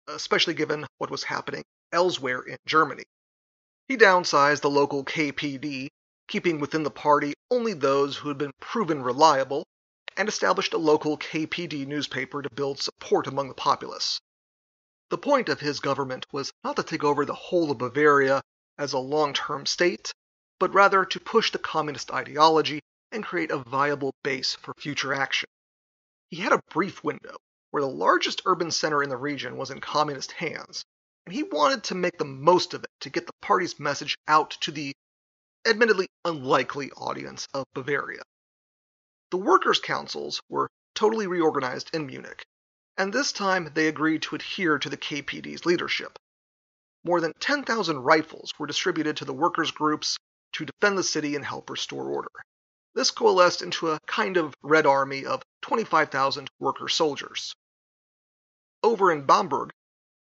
especially 0.07 0.53
given 0.53 0.87
what 0.99 1.11
was 1.11 1.25
happening 1.25 1.65
elsewhere 1.91 2.43
in 2.43 2.59
Germany. 2.67 3.05
He 3.87 3.97
downsized 3.97 4.61
the 4.61 4.69
local 4.69 5.07
KPD, 5.07 5.89
keeping 6.27 6.61
within 6.61 6.83
the 6.83 6.91
party 6.91 7.33
only 7.51 7.73
those 7.73 8.19
who 8.19 8.29
had 8.29 8.37
been 8.37 8.53
proven 8.61 9.03
reliable, 9.03 9.67
and 10.15 10.29
established 10.29 10.75
a 10.75 10.79
local 10.79 11.17
KPD 11.17 11.87
newspaper 11.87 12.43
to 12.43 12.51
build 12.51 12.79
support 12.79 13.27
among 13.27 13.49
the 13.49 13.55
populace. 13.55 14.21
The 15.09 15.17
point 15.17 15.49
of 15.49 15.61
his 15.61 15.81
government 15.81 16.27
was 16.31 16.53
not 16.63 16.77
to 16.77 16.83
take 16.83 17.05
over 17.05 17.25
the 17.25 17.35
whole 17.35 17.71
of 17.71 17.79
Bavaria 17.79 18.43
as 18.77 18.93
a 18.93 18.99
long 18.99 19.33
term 19.33 19.65
state, 19.65 20.13
but 20.59 20.75
rather 20.75 21.05
to 21.05 21.21
push 21.21 21.51
the 21.51 21.59
communist 21.59 22.13
ideology 22.13 22.81
and 23.13 23.25
create 23.25 23.51
a 23.51 23.59
viable 23.59 24.13
base 24.23 24.55
for 24.55 24.75
future 24.75 25.15
action. 25.15 25.49
He 26.31 26.37
had 26.37 26.53
a 26.53 26.61
brief 26.71 27.03
window 27.03 27.37
where 27.71 27.83
the 27.83 27.89
largest 27.89 28.43
urban 28.45 28.71
center 28.71 29.03
in 29.03 29.09
the 29.09 29.17
region 29.17 29.57
was 29.57 29.71
in 29.71 29.81
communist 29.81 30.33
hands, 30.33 30.85
and 31.27 31.35
he 31.35 31.43
wanted 31.43 31.85
to 31.85 31.95
make 31.95 32.19
the 32.19 32.25
most 32.25 32.75
of 32.75 32.83
it 32.83 32.91
to 33.01 33.11
get 33.11 33.27
the 33.27 33.33
party's 33.41 33.79
message 33.79 34.17
out 34.27 34.51
to 34.63 34.71
the 34.71 34.93
admittedly 35.67 36.09
unlikely 36.25 36.91
audience 36.93 37.47
of 37.55 37.65
Bavaria. 37.75 38.23
The 39.31 39.37
workers' 39.37 39.81
councils 39.81 40.41
were 40.49 40.71
totally 40.95 41.27
reorganized 41.27 41.91
in 41.93 42.07
Munich, 42.07 42.43
and 42.97 43.13
this 43.13 43.33
time 43.33 43.71
they 43.75 43.87
agreed 43.87 44.23
to 44.23 44.35
adhere 44.35 44.79
to 44.79 44.89
the 44.89 44.97
KPD's 44.97 45.67
leadership. 45.67 46.19
More 47.05 47.21
than 47.21 47.33
10,000 47.39 48.01
rifles 48.01 48.53
were 48.59 48.67
distributed 48.67 49.19
to 49.19 49.25
the 49.25 49.35
workers' 49.35 49.71
groups 49.71 50.17
to 50.53 50.67
defend 50.67 50.99
the 50.99 51.03
city 51.03 51.37
and 51.37 51.45
help 51.45 51.71
restore 51.71 52.09
order. 52.11 52.31
This 52.95 53.11
coalesced 53.11 53.63
into 53.63 53.91
a 53.91 54.01
kind 54.07 54.37
of 54.37 54.55
Red 54.63 54.87
Army 54.87 55.25
of 55.25 55.43
25,000 55.63 56.51
worker 56.59 56.89
soldiers. 56.89 57.55
Over 58.83 59.13
in 59.13 59.27
Bamberg, 59.27 59.71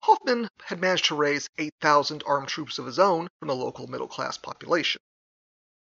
Hoffmann 0.03 0.49
had 0.65 0.81
managed 0.81 1.07
to 1.07 1.15
raise 1.15 1.49
8,000 1.57 2.23
armed 2.27 2.49
troops 2.49 2.79
of 2.79 2.87
his 2.87 2.99
own 2.99 3.29
from 3.39 3.49
the 3.49 3.55
local 3.55 3.87
middle 3.87 4.09
class 4.09 4.37
population. 4.37 5.01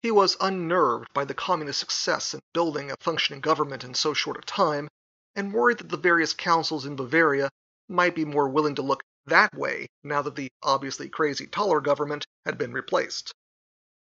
He 0.02 0.12
was 0.12 0.38
unnerved 0.40 1.14
by 1.14 1.26
the 1.26 1.34
communist 1.34 1.80
success 1.80 2.34
in 2.34 2.40
building 2.54 2.92
a 2.92 2.98
functioning 3.00 3.42
government 3.42 3.84
in 3.84 3.94
so 3.94 4.14
short 4.14 4.38
a 4.38 4.42
time, 4.42 4.88
and 5.36 5.54
worried 5.54 5.78
that 5.80 5.90
the 5.90 5.98
various 5.98 6.34
councils 6.34 6.86
in 6.86 6.96
Bavaria 6.96 7.50
might 7.88 8.16
be 8.16 8.26
more 8.26 8.50
willing 8.50 8.76
to 8.76 8.82
look 8.82 9.04
that 9.26 9.54
way 9.54 9.88
now 10.04 10.22
that 10.22 10.36
the 10.36 10.52
obviously 10.64 11.10
crazy 11.10 11.48
Toller 11.48 11.82
government 11.82 12.26
had 12.46 12.58
been 12.58 12.74
replaced. 12.74 13.34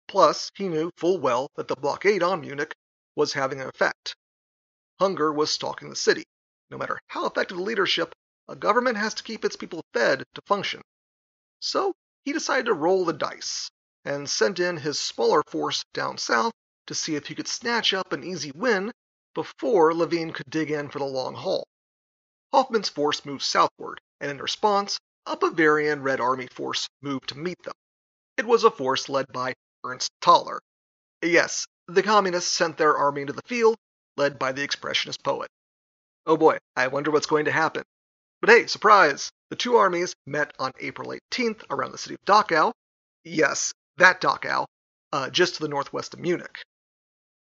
Plus, 0.10 0.50
he 0.56 0.68
knew 0.68 0.90
full 0.98 1.20
well 1.20 1.52
that 1.56 1.68
the 1.68 1.76
blockade 1.76 2.24
on 2.24 2.42
Munich 2.42 2.74
was 3.16 3.34
having 3.34 3.62
an 3.62 3.68
effect. 3.68 4.16
Hunger 5.00 5.32
was 5.32 5.52
stalking 5.52 5.92
the 5.92 5.96
city. 5.96 6.24
No 6.72 6.80
matter 6.80 7.00
how 7.10 7.28
effective 7.28 7.58
the 7.58 7.64
leadership, 7.64 8.16
a 8.48 8.56
government 8.56 8.98
has 8.98 9.14
to 9.14 9.24
keep 9.24 9.46
its 9.46 9.56
people 9.56 9.86
fed 9.94 10.24
to 10.34 10.42
function. 10.48 10.82
So 11.60 11.94
he 12.26 12.34
decided 12.34 12.66
to 12.66 12.74
roll 12.74 13.06
the 13.06 13.14
dice 13.14 13.70
and 14.04 14.28
sent 14.28 14.60
in 14.60 14.78
his 14.78 14.98
smaller 14.98 15.44
force 15.48 15.84
down 15.94 16.18
south 16.18 16.54
to 16.88 16.96
see 16.96 17.16
if 17.16 17.28
he 17.28 17.36
could 17.36 17.48
snatch 17.48 17.94
up 17.94 18.12
an 18.12 18.24
easy 18.24 18.52
win 18.52 18.92
before 19.36 19.92
Leviné 19.92 20.34
could 20.34 20.50
dig 20.50 20.72
in 20.72 20.90
for 20.90 20.98
the 20.98 21.06
long 21.06 21.36
haul. 21.36 21.68
Hoffmann's 22.52 22.90
force 22.90 23.26
moved 23.26 23.44
southward, 23.44 24.02
and 24.20 24.32
in 24.32 24.40
response, 24.40 24.98
a 25.28 25.38
Bavarian 25.38 26.02
Red 26.02 26.20
Army 26.20 26.48
force 26.48 26.90
moved 27.00 27.30
to 27.30 27.38
meet 27.38 27.62
them. 27.62 27.76
It 28.38 28.48
was 28.48 28.64
a 28.64 28.72
force 28.72 29.08
led 29.08 29.28
by 29.32 29.54
Ernst 29.84 30.12
Toller. 30.22 30.62
Yes, 31.22 31.68
the 31.88 32.04
communists 32.04 32.52
sent 32.52 32.78
their 32.78 32.98
army 32.98 33.22
into 33.22 33.34
the 33.34 33.42
field, 33.44 33.78
led 34.18 34.38
by 34.38 34.52
the 34.52 34.68
expressionist 34.68 35.24
poet. 35.24 35.50
Oh 36.26 36.38
boy, 36.38 36.58
I 36.76 36.88
wonder 36.88 37.12
what's 37.12 37.26
going 37.26 37.46
to 37.46 37.52
happen. 37.52 37.84
But 38.42 38.50
hey, 38.50 38.68
surprise! 38.68 39.32
The 39.50 39.56
two 39.56 39.76
armies 39.76 40.16
met 40.26 40.54
on 40.60 40.72
April 40.80 41.10
18th 41.32 41.64
around 41.70 41.92
the 41.92 41.98
city 41.98 42.16
of 42.16 42.26
Dachau. 42.26 42.72
Yes, 43.24 43.74
that 43.98 44.22
Dachau, 44.22 44.66
uh, 45.12 45.30
just 45.30 45.56
to 45.56 45.62
the 45.62 45.68
northwest 45.68 46.14
of 46.14 46.20
Munich. 46.20 46.64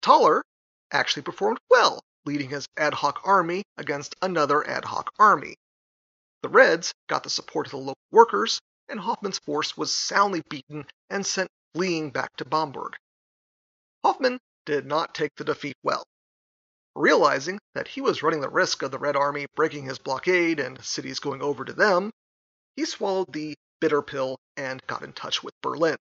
Toller 0.03 0.43
actually 0.91 1.23
performed 1.23 1.59
well, 1.69 2.01
leading 2.25 2.49
his 2.49 2.67
ad 2.77 2.95
hoc 2.95 3.21
army 3.25 3.63
against 3.77 4.17
another 4.23 4.67
ad 4.67 4.85
hoc 4.85 5.13
army. 5.19 5.57
The 6.43 6.49
Reds 6.49 6.95
got 7.07 7.23
the 7.23 7.31
support 7.31 7.67
of 7.67 7.73
the 7.73 7.77
local 7.77 7.95
workers, 8.11 8.61
and 8.89 8.99
Hoffmann's 8.99 9.39
force 9.39 9.77
was 9.77 9.93
soundly 9.93 10.43
beaten 10.49 10.87
and 11.11 11.25
sent 11.25 11.51
fleeing 11.75 12.11
back 12.11 12.37
to 12.37 12.45
Bamberg. 12.45 12.97
Hoffmann 14.05 14.39
did 14.65 14.87
not 14.87 15.15
take 15.15 15.35
the 15.37 15.45
defeat 15.45 15.77
well. 15.83 16.05
Realizing 16.97 17.59
that 17.75 17.89
he 17.89 18.01
was 18.01 18.23
running 18.23 18.41
the 18.41 18.49
risk 18.49 18.83
of 18.83 18.91
the 18.91 18.99
Red 18.99 19.17
Army 19.17 19.47
breaking 19.55 19.85
his 19.85 19.99
blockade 19.99 20.59
and 20.59 20.83
cities 20.85 21.21
going 21.21 21.43
over 21.43 21.65
to 21.65 21.73
them, 21.73 22.11
he 22.77 22.85
swallowed 22.85 23.33
the 23.33 23.55
bitter 23.81 24.03
pill 24.03 24.39
and 24.57 24.85
got 24.87 25.03
in 25.03 25.13
touch 25.13 25.43
with 25.43 25.55
Berlin. 25.63 25.97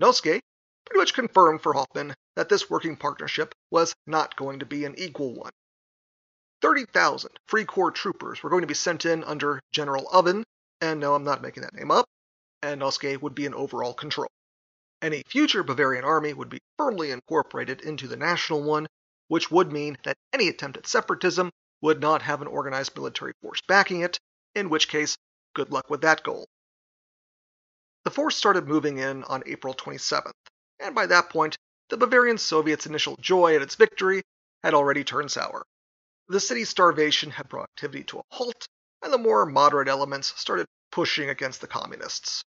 Noske 0.00 0.40
pretty 0.84 0.98
much 0.98 1.14
confirmed 1.14 1.62
for 1.62 1.74
Hoffmann 1.74 2.14
that 2.34 2.48
this 2.48 2.70
working 2.70 2.96
partnership 2.96 3.54
was 3.70 3.94
not 4.06 4.36
going 4.36 4.58
to 4.60 4.66
be 4.66 4.84
an 4.84 4.98
equal 4.98 5.34
one. 5.34 5.52
30,000 6.62 7.30
Free 7.48 7.64
Corps 7.64 7.90
troopers 7.90 8.42
were 8.42 8.50
going 8.50 8.62
to 8.62 8.66
be 8.66 8.74
sent 8.74 9.04
in 9.04 9.22
under 9.24 9.60
General 9.72 10.08
Oven, 10.12 10.44
and 10.80 11.00
no, 11.00 11.14
I'm 11.14 11.24
not 11.24 11.42
making 11.42 11.62
that 11.62 11.74
name 11.74 11.90
up, 11.90 12.06
and 12.62 12.80
Noske 12.80 13.20
would 13.20 13.34
be 13.34 13.46
in 13.46 13.54
overall 13.54 13.94
control. 13.94 14.28
Any 15.02 15.24
future 15.26 15.64
Bavarian 15.64 16.04
army 16.04 16.32
would 16.32 16.48
be 16.48 16.62
firmly 16.78 17.10
incorporated 17.10 17.80
into 17.80 18.06
the 18.06 18.16
national 18.16 18.62
one, 18.62 18.86
which 19.26 19.50
would 19.50 19.72
mean 19.72 19.98
that 20.04 20.16
any 20.32 20.46
attempt 20.46 20.78
at 20.78 20.86
separatism 20.86 21.50
would 21.80 22.00
not 22.00 22.22
have 22.22 22.40
an 22.40 22.46
organized 22.46 22.94
military 22.94 23.32
force 23.42 23.60
backing 23.66 24.02
it, 24.02 24.20
in 24.54 24.70
which 24.70 24.88
case, 24.88 25.16
good 25.54 25.72
luck 25.72 25.90
with 25.90 26.02
that 26.02 26.22
goal. 26.22 26.46
The 28.04 28.12
force 28.12 28.36
started 28.36 28.68
moving 28.68 28.98
in 28.98 29.24
on 29.24 29.42
April 29.44 29.74
27th, 29.74 30.30
and 30.78 30.94
by 30.94 31.06
that 31.06 31.30
point, 31.30 31.58
the 31.88 31.96
Bavarian 31.96 32.38
Soviets' 32.38 32.86
initial 32.86 33.16
joy 33.16 33.56
at 33.56 33.62
its 33.62 33.74
victory 33.74 34.22
had 34.62 34.72
already 34.72 35.02
turned 35.02 35.32
sour. 35.32 35.66
The 36.28 36.38
city's 36.38 36.68
starvation 36.68 37.32
had 37.32 37.48
brought 37.48 37.70
activity 37.76 38.04
to 38.04 38.20
a 38.20 38.22
halt, 38.30 38.68
and 39.02 39.12
the 39.12 39.18
more 39.18 39.46
moderate 39.46 39.88
elements 39.88 40.32
started 40.40 40.66
pushing 40.92 41.28
against 41.28 41.60
the 41.60 41.66
communists. 41.66 42.44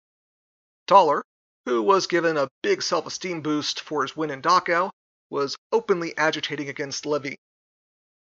Toller, 0.88 1.25
who 1.65 1.81
was 1.81 2.07
given 2.07 2.38
a 2.38 2.50
big 2.62 2.81
self 2.81 3.07
esteem 3.07 3.41
boost 3.41 3.81
for 3.81 4.03
his 4.03 4.15
win 4.15 4.31
in 4.31 4.41
Dachau, 4.41 4.91
was 5.29 5.55
openly 5.72 6.15
agitating 6.17 6.69
against 6.69 7.05
Leviné. 7.05 7.36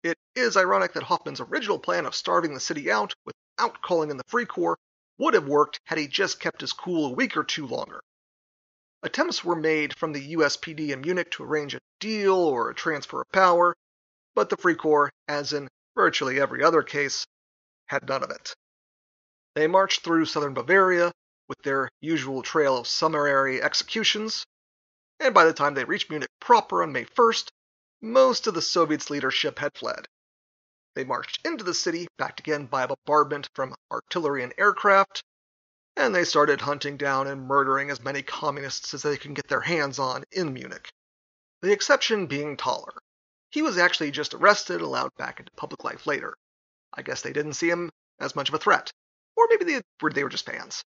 It 0.02 0.18
is 0.34 0.56
ironic 0.56 0.92
that 0.94 1.04
Hoffmann's 1.04 1.40
original 1.40 1.78
plan 1.78 2.06
of 2.06 2.14
starving 2.14 2.54
the 2.54 2.60
city 2.60 2.90
out 2.90 3.14
without 3.24 3.80
calling 3.82 4.10
in 4.10 4.16
the 4.16 4.24
Free 4.26 4.46
Corps 4.46 4.78
would 5.18 5.34
have 5.34 5.46
worked 5.46 5.80
had 5.84 5.98
he 5.98 6.08
just 6.08 6.40
kept 6.40 6.60
his 6.60 6.72
cool 6.72 7.06
a 7.06 7.14
week 7.14 7.36
or 7.36 7.44
two 7.44 7.66
longer. 7.66 8.00
Attempts 9.02 9.44
were 9.44 9.56
made 9.56 9.96
from 9.96 10.12
the 10.12 10.34
USPD 10.34 10.90
in 10.90 11.00
Munich 11.00 11.30
to 11.32 11.44
arrange 11.44 11.74
a 11.74 11.80
deal 12.00 12.34
or 12.34 12.70
a 12.70 12.74
transfer 12.74 13.20
of 13.20 13.32
power, 13.32 13.74
but 14.34 14.48
the 14.48 14.56
Free 14.56 14.74
Corps, 14.74 15.10
as 15.28 15.52
in 15.52 15.68
virtually 15.94 16.40
every 16.40 16.62
other 16.62 16.82
case, 16.82 17.26
had 17.86 18.08
none 18.08 18.22
of 18.22 18.30
it. 18.30 18.54
They 19.54 19.66
marched 19.66 20.02
through 20.02 20.26
southern 20.26 20.54
Bavaria, 20.54 21.12
with 21.48 21.62
their 21.62 21.88
usual 22.00 22.42
trail 22.42 22.76
of 22.76 22.86
summary 22.86 23.62
executions, 23.62 24.44
and 25.20 25.34
by 25.34 25.44
the 25.44 25.52
time 25.52 25.74
they 25.74 25.84
reached 25.84 26.10
Munich 26.10 26.30
proper 26.40 26.82
on 26.82 26.92
May 26.92 27.04
1st, 27.04 27.48
most 28.00 28.46
of 28.46 28.54
the 28.54 28.62
Soviets' 28.62 29.10
leadership 29.10 29.58
had 29.58 29.76
fled. 29.76 30.06
They 30.94 31.04
marched 31.04 31.46
into 31.46 31.64
the 31.64 31.74
city, 31.74 32.08
backed 32.18 32.40
again 32.40 32.66
by 32.66 32.82
a 32.82 32.88
bombardment 32.88 33.48
from 33.54 33.74
artillery 33.90 34.42
and 34.42 34.52
aircraft, 34.58 35.22
and 35.96 36.14
they 36.14 36.24
started 36.24 36.60
hunting 36.60 36.96
down 36.96 37.26
and 37.26 37.46
murdering 37.46 37.90
as 37.90 38.02
many 38.02 38.22
communists 38.22 38.92
as 38.94 39.02
they 39.02 39.16
could 39.16 39.34
get 39.34 39.48
their 39.48 39.60
hands 39.60 39.98
on 39.98 40.24
in 40.32 40.52
Munich. 40.52 40.90
The 41.60 41.72
exception 41.72 42.26
being 42.26 42.56
Toller. 42.56 42.98
He 43.50 43.62
was 43.62 43.78
actually 43.78 44.10
just 44.10 44.34
arrested 44.34 44.76
and 44.76 44.84
allowed 44.84 45.14
back 45.16 45.38
into 45.38 45.52
public 45.52 45.84
life 45.84 46.06
later. 46.06 46.34
I 46.92 47.02
guess 47.02 47.22
they 47.22 47.32
didn't 47.32 47.54
see 47.54 47.70
him 47.70 47.90
as 48.18 48.34
much 48.34 48.48
of 48.48 48.54
a 48.54 48.58
threat, 48.58 48.90
or 49.36 49.46
maybe 49.48 49.64
they 49.64 49.82
were, 50.00 50.10
they 50.10 50.24
were 50.24 50.30
just 50.30 50.46
fans. 50.46 50.82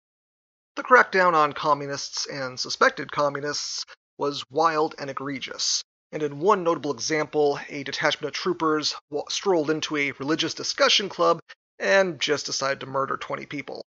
The 0.76 0.84
crackdown 0.84 1.34
on 1.34 1.54
communists 1.54 2.26
and 2.26 2.60
suspected 2.60 3.10
communists 3.10 3.86
was 4.18 4.44
wild 4.50 4.94
and 5.00 5.10
egregious, 5.10 5.82
and 6.12 6.22
in 6.22 6.40
one 6.40 6.64
notable 6.64 6.92
example, 6.92 7.60
a 7.70 7.84
detachment 7.84 8.28
of 8.28 8.34
troopers 8.34 8.94
strolled 9.30 9.70
into 9.70 9.96
a 9.96 10.12
religious 10.12 10.54
discussion 10.54 11.08
club 11.08 11.40
and 11.80 12.20
just 12.20 12.46
decided 12.46 12.82
to 12.82 12.86
murder 12.88 13.16
20 13.16 13.46
people. 13.46 13.86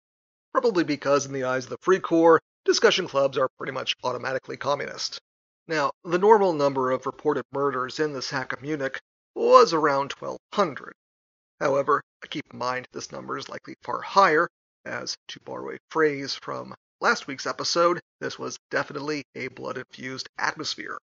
Probably 0.53 0.83
because, 0.83 1.27
in 1.27 1.33
the 1.35 1.45
eyes 1.45 1.65
of 1.65 1.71
the 1.71 1.79
Free 1.83 2.01
Corps, 2.01 2.41
discussion 2.65 3.07
clubs 3.07 3.37
are 3.37 3.51
pretty 3.59 3.73
much 3.73 3.95
automatically 4.03 4.57
communist. 4.57 5.21
Now, 5.67 5.91
the 6.05 6.19
normal 6.19 6.55
number 6.55 6.91
of 6.91 7.05
reported 7.05 7.45
murders 7.53 8.01
in 8.01 8.15
the 8.15 8.23
sack 8.23 8.55
of 8.55 8.63
Munich 8.63 8.99
was 9.35 9.75
around 9.75 10.13
1,200. 10.13 10.95
However, 11.61 12.03
keep 12.31 12.47
in 12.51 12.59
mind 12.59 12.89
this 12.93 13.13
number 13.13 13.37
is 13.37 13.51
likely 13.51 13.75
far 13.83 14.01
higher, 14.01 14.49
as, 14.89 15.17
to 15.29 15.41
borrow 15.41 15.75
a 15.75 15.79
phrase 15.91 16.35
from 16.35 16.75
last 17.01 17.27
week's 17.27 17.47
episode, 17.47 18.01
this 18.21 18.39
was 18.39 18.59
definitely 18.71 19.25
a 19.35 19.49
blood 19.49 19.79
infused 19.79 20.29
atmosphere. 20.39 20.99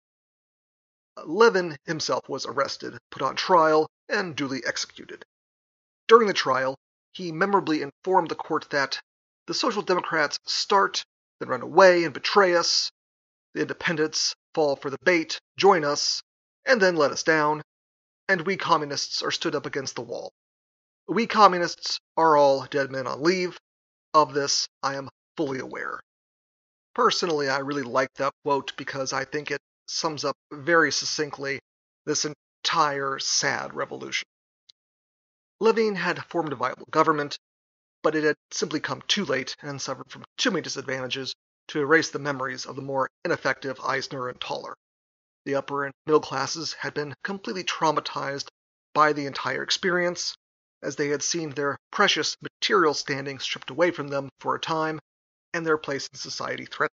Leviné 1.19 1.77
himself 1.85 2.29
was 2.29 2.47
arrested, 2.47 2.99
put 3.11 3.23
on 3.23 3.37
trial, 3.37 3.89
and 4.09 4.35
duly 4.35 4.65
executed. 4.67 5.25
During 6.09 6.27
the 6.27 6.35
trial, 6.35 6.77
he 7.13 7.31
memorably 7.31 7.83
informed 7.83 8.29
the 8.31 8.35
court 8.35 8.69
that 8.71 9.01
the 9.47 9.55
Social 9.55 9.83
Democrats 9.83 10.39
start, 10.45 11.05
then 11.39 11.49
run 11.49 11.63
away 11.63 12.05
and 12.05 12.13
betray 12.13 12.57
us. 12.57 12.91
The 13.55 13.61
Independents 13.61 14.35
fall 14.55 14.75
for 14.75 14.91
the 14.91 14.99
bait, 15.05 15.39
join 15.57 15.85
us, 15.85 16.23
and 16.67 16.81
then 16.81 16.97
let 16.97 17.13
us 17.13 17.23
down. 17.23 17.63
And 18.29 18.43
we 18.43 18.57
communists 18.57 19.23
are 19.23 19.31
stood 19.31 19.55
up 19.55 19.67
against 19.67 19.95
the 19.95 20.03
wall. 20.03 20.33
We 21.07 21.27
communists 21.27 22.01
are 22.17 22.37
all 22.37 22.67
dead 22.67 22.91
men 22.91 23.07
on 23.07 23.23
leave. 23.23 23.59
Of 24.15 24.33
this, 24.33 24.69
I 24.81 24.95
am 24.95 25.11
fully 25.37 25.59
aware. 25.59 25.99
Personally, 26.95 27.49
I 27.49 27.59
really 27.59 27.83
like 27.83 28.15
that 28.15 28.33
quote 28.45 28.77
because 28.77 29.13
I 29.13 29.25
think 29.25 29.51
it 29.51 29.61
sums 29.89 30.25
up 30.25 30.37
very 30.53 30.93
succinctly 30.93 31.59
this 32.07 32.25
entire 32.25 33.19
sad 33.19 33.75
revolution. 33.75 34.25
Leviné 35.61 35.97
had 35.97 36.25
formed 36.27 36.53
a 36.53 36.57
viable 36.57 36.87
government, 36.91 37.39
but 38.05 38.15
it 38.15 38.23
had 38.23 38.37
simply 38.53 38.79
come 38.79 39.03
too 39.09 39.25
late 39.25 39.57
and 39.61 39.83
suffered 39.83 40.11
from 40.13 40.25
too 40.37 40.53
many 40.53 40.63
disadvantages 40.63 41.35
to 41.69 41.81
erase 41.81 42.11
the 42.11 42.19
memories 42.21 42.67
of 42.67 42.77
the 42.77 42.83
more 42.83 43.11
ineffective 43.25 43.81
Eisner 43.81 44.29
and 44.29 44.41
Toller. 44.41 44.77
The 45.45 45.57
upper 45.57 45.87
and 45.87 45.95
middle 46.07 46.21
classes 46.21 46.75
had 46.75 46.95
been 46.95 47.15
completely 47.25 47.65
traumatized 47.65 48.47
by 48.93 49.13
the 49.13 49.27
entire 49.27 49.63
experience, 49.63 50.37
as 50.85 50.97
they 50.97 51.09
had 51.09 51.23
seen 51.23 51.51
their 51.51 51.79
precious 51.91 52.37
material 52.43 52.93
standing 52.93 53.39
stripped 53.39 53.71
away 53.71 53.91
from 53.91 54.09
them 54.09 54.29
for 54.39 54.55
a 54.55 54.61
time 54.61 55.01
and 55.55 55.67
their 55.67 55.79
place 55.79 56.07
in 56.13 56.19
society 56.19 56.67
threatened. 56.67 56.91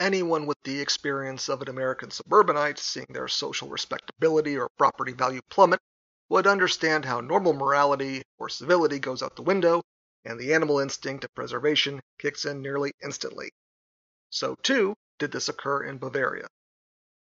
Anyone 0.00 0.44
with 0.44 0.58
the 0.64 0.80
experience 0.80 1.48
of 1.48 1.62
an 1.62 1.68
American 1.68 2.10
suburbanite 2.10 2.78
seeing 2.78 3.06
their 3.08 3.28
social 3.28 3.68
respectability 3.68 4.58
or 4.58 4.68
property 4.76 5.12
value 5.12 5.40
plummet 5.48 5.80
would 6.28 6.46
understand 6.46 7.04
how 7.04 7.20
normal 7.20 7.52
morality 7.52 8.22
or 8.38 8.48
civility 8.48 8.98
goes 8.98 9.22
out 9.22 9.36
the 9.36 9.42
window 9.42 9.82
and 10.24 10.40
the 10.40 10.52
animal 10.52 10.80
instinct 10.80 11.24
of 11.24 11.34
preservation 11.34 12.00
kicks 12.18 12.44
in 12.44 12.60
nearly 12.60 12.92
instantly. 13.02 13.50
So, 14.30 14.56
too, 14.62 14.96
did 15.18 15.30
this 15.30 15.48
occur 15.48 15.84
in 15.84 15.98
Bavaria. 15.98 16.48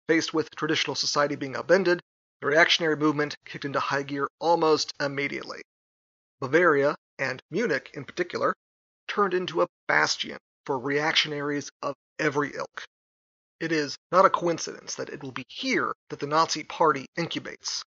Faced 0.07 0.33
with 0.33 0.55
traditional 0.55 0.95
society 0.95 1.35
being 1.35 1.57
upended, 1.57 2.01
the 2.41 2.47
reactionary 2.47 2.97
movement 2.97 3.37
kicked 3.45 3.65
into 3.65 3.81
high 3.81 4.05
gear 4.05 4.29
almost 4.39 4.93
immediately. 5.01 5.63
Bavaria, 6.43 6.97
and 7.21 7.41
Munich 7.53 7.93
in 7.95 8.05
particular, 8.05 8.53
turned 9.07 9.33
into 9.33 9.63
a 9.63 9.69
bastion 9.87 10.39
for 10.67 10.77
reactionaries 10.77 11.71
of 11.83 11.95
every 12.19 12.53
ilk. 12.57 12.85
It 13.61 13.71
is 13.71 13.97
not 14.11 14.25
a 14.25 14.31
coincidence 14.31 14.97
that 14.97 15.09
it 15.09 15.23
will 15.23 15.31
be 15.31 15.45
here 15.47 15.95
that 16.09 16.19
the 16.19 16.27
Nazi 16.27 16.65
Party 16.65 17.07
incubates, 17.17 17.85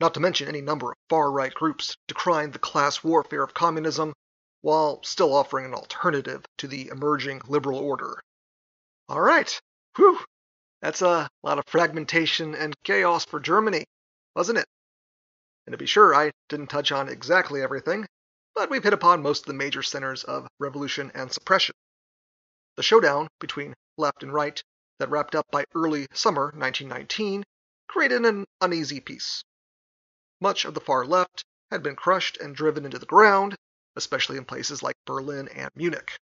not 0.00 0.14
to 0.14 0.20
mention 0.20 0.48
any 0.48 0.60
number 0.60 0.90
of 0.90 0.96
far 1.08 1.30
right 1.30 1.54
groups 1.54 1.96
decrying 2.08 2.50
the 2.50 2.58
class 2.58 3.04
warfare 3.04 3.44
of 3.44 3.54
communism 3.54 4.12
while 4.62 5.00
still 5.04 5.32
offering 5.32 5.66
an 5.66 5.74
alternative 5.74 6.44
to 6.58 6.66
the 6.66 6.88
emerging 6.88 7.40
liberal 7.46 7.78
order. 7.78 8.20
All 9.08 9.20
right, 9.20 9.60
whew, 9.94 10.18
that's 10.80 11.02
a 11.02 11.30
lot 11.44 11.58
of 11.58 11.66
fragmentation 11.68 12.56
and 12.56 12.74
chaos 12.82 13.24
for 13.24 13.38
Germany, 13.38 13.84
wasn't 14.34 14.58
it? 14.58 14.66
And 15.66 15.72
to 15.72 15.78
be 15.78 15.86
sure, 15.86 16.14
I 16.14 16.32
didn't 16.48 16.68
touch 16.68 16.90
on 16.92 17.08
exactly 17.08 17.62
everything, 17.62 18.06
but 18.54 18.68
we've 18.68 18.82
hit 18.82 18.92
upon 18.92 19.22
most 19.22 19.40
of 19.40 19.46
the 19.46 19.54
major 19.54 19.82
centers 19.82 20.24
of 20.24 20.48
revolution 20.58 21.10
and 21.14 21.32
suppression. 21.32 21.74
The 22.76 22.82
showdown 22.82 23.28
between 23.38 23.74
left 23.96 24.22
and 24.22 24.32
right 24.32 24.62
that 24.98 25.10
wrapped 25.10 25.34
up 25.34 25.46
by 25.50 25.64
early 25.74 26.06
summer 26.12 26.46
1919 26.56 27.44
created 27.88 28.24
an 28.24 28.46
uneasy 28.60 29.00
peace. 29.00 29.44
Much 30.40 30.64
of 30.64 30.74
the 30.74 30.80
far 30.80 31.04
left 31.04 31.44
had 31.70 31.82
been 31.82 31.96
crushed 31.96 32.36
and 32.38 32.56
driven 32.56 32.84
into 32.84 32.98
the 32.98 33.06
ground, 33.06 33.56
especially 33.96 34.36
in 34.36 34.44
places 34.44 34.82
like 34.82 34.96
Berlin 35.04 35.48
and 35.48 35.70
Munich. 35.74 36.18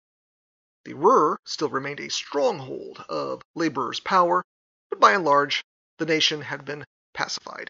The 0.83 0.93
Ruhr 0.93 1.39
still 1.45 1.69
remained 1.69 1.99
a 1.99 2.09
stronghold 2.09 3.05
of 3.07 3.41
laborers' 3.55 3.99
power, 3.99 4.43
but 4.89 4.99
by 4.99 5.13
and 5.13 5.23
large, 5.23 5.63
the 5.97 6.05
nation 6.05 6.41
had 6.41 6.65
been 6.65 6.85
pacified. 7.13 7.69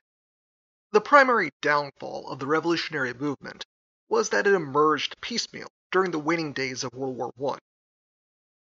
The 0.93 0.99
primary 0.99 1.51
downfall 1.61 2.27
of 2.27 2.39
the 2.39 2.45
revolutionary 2.45 3.13
movement 3.13 3.65
was 4.09 4.29
that 4.29 4.45
it 4.45 4.53
emerged 4.53 5.21
piecemeal 5.21 5.69
during 5.89 6.11
the 6.11 6.19
waning 6.19 6.51
days 6.51 6.83
of 6.83 6.91
World 6.93 7.15
War 7.15 7.55
I. 7.55 7.59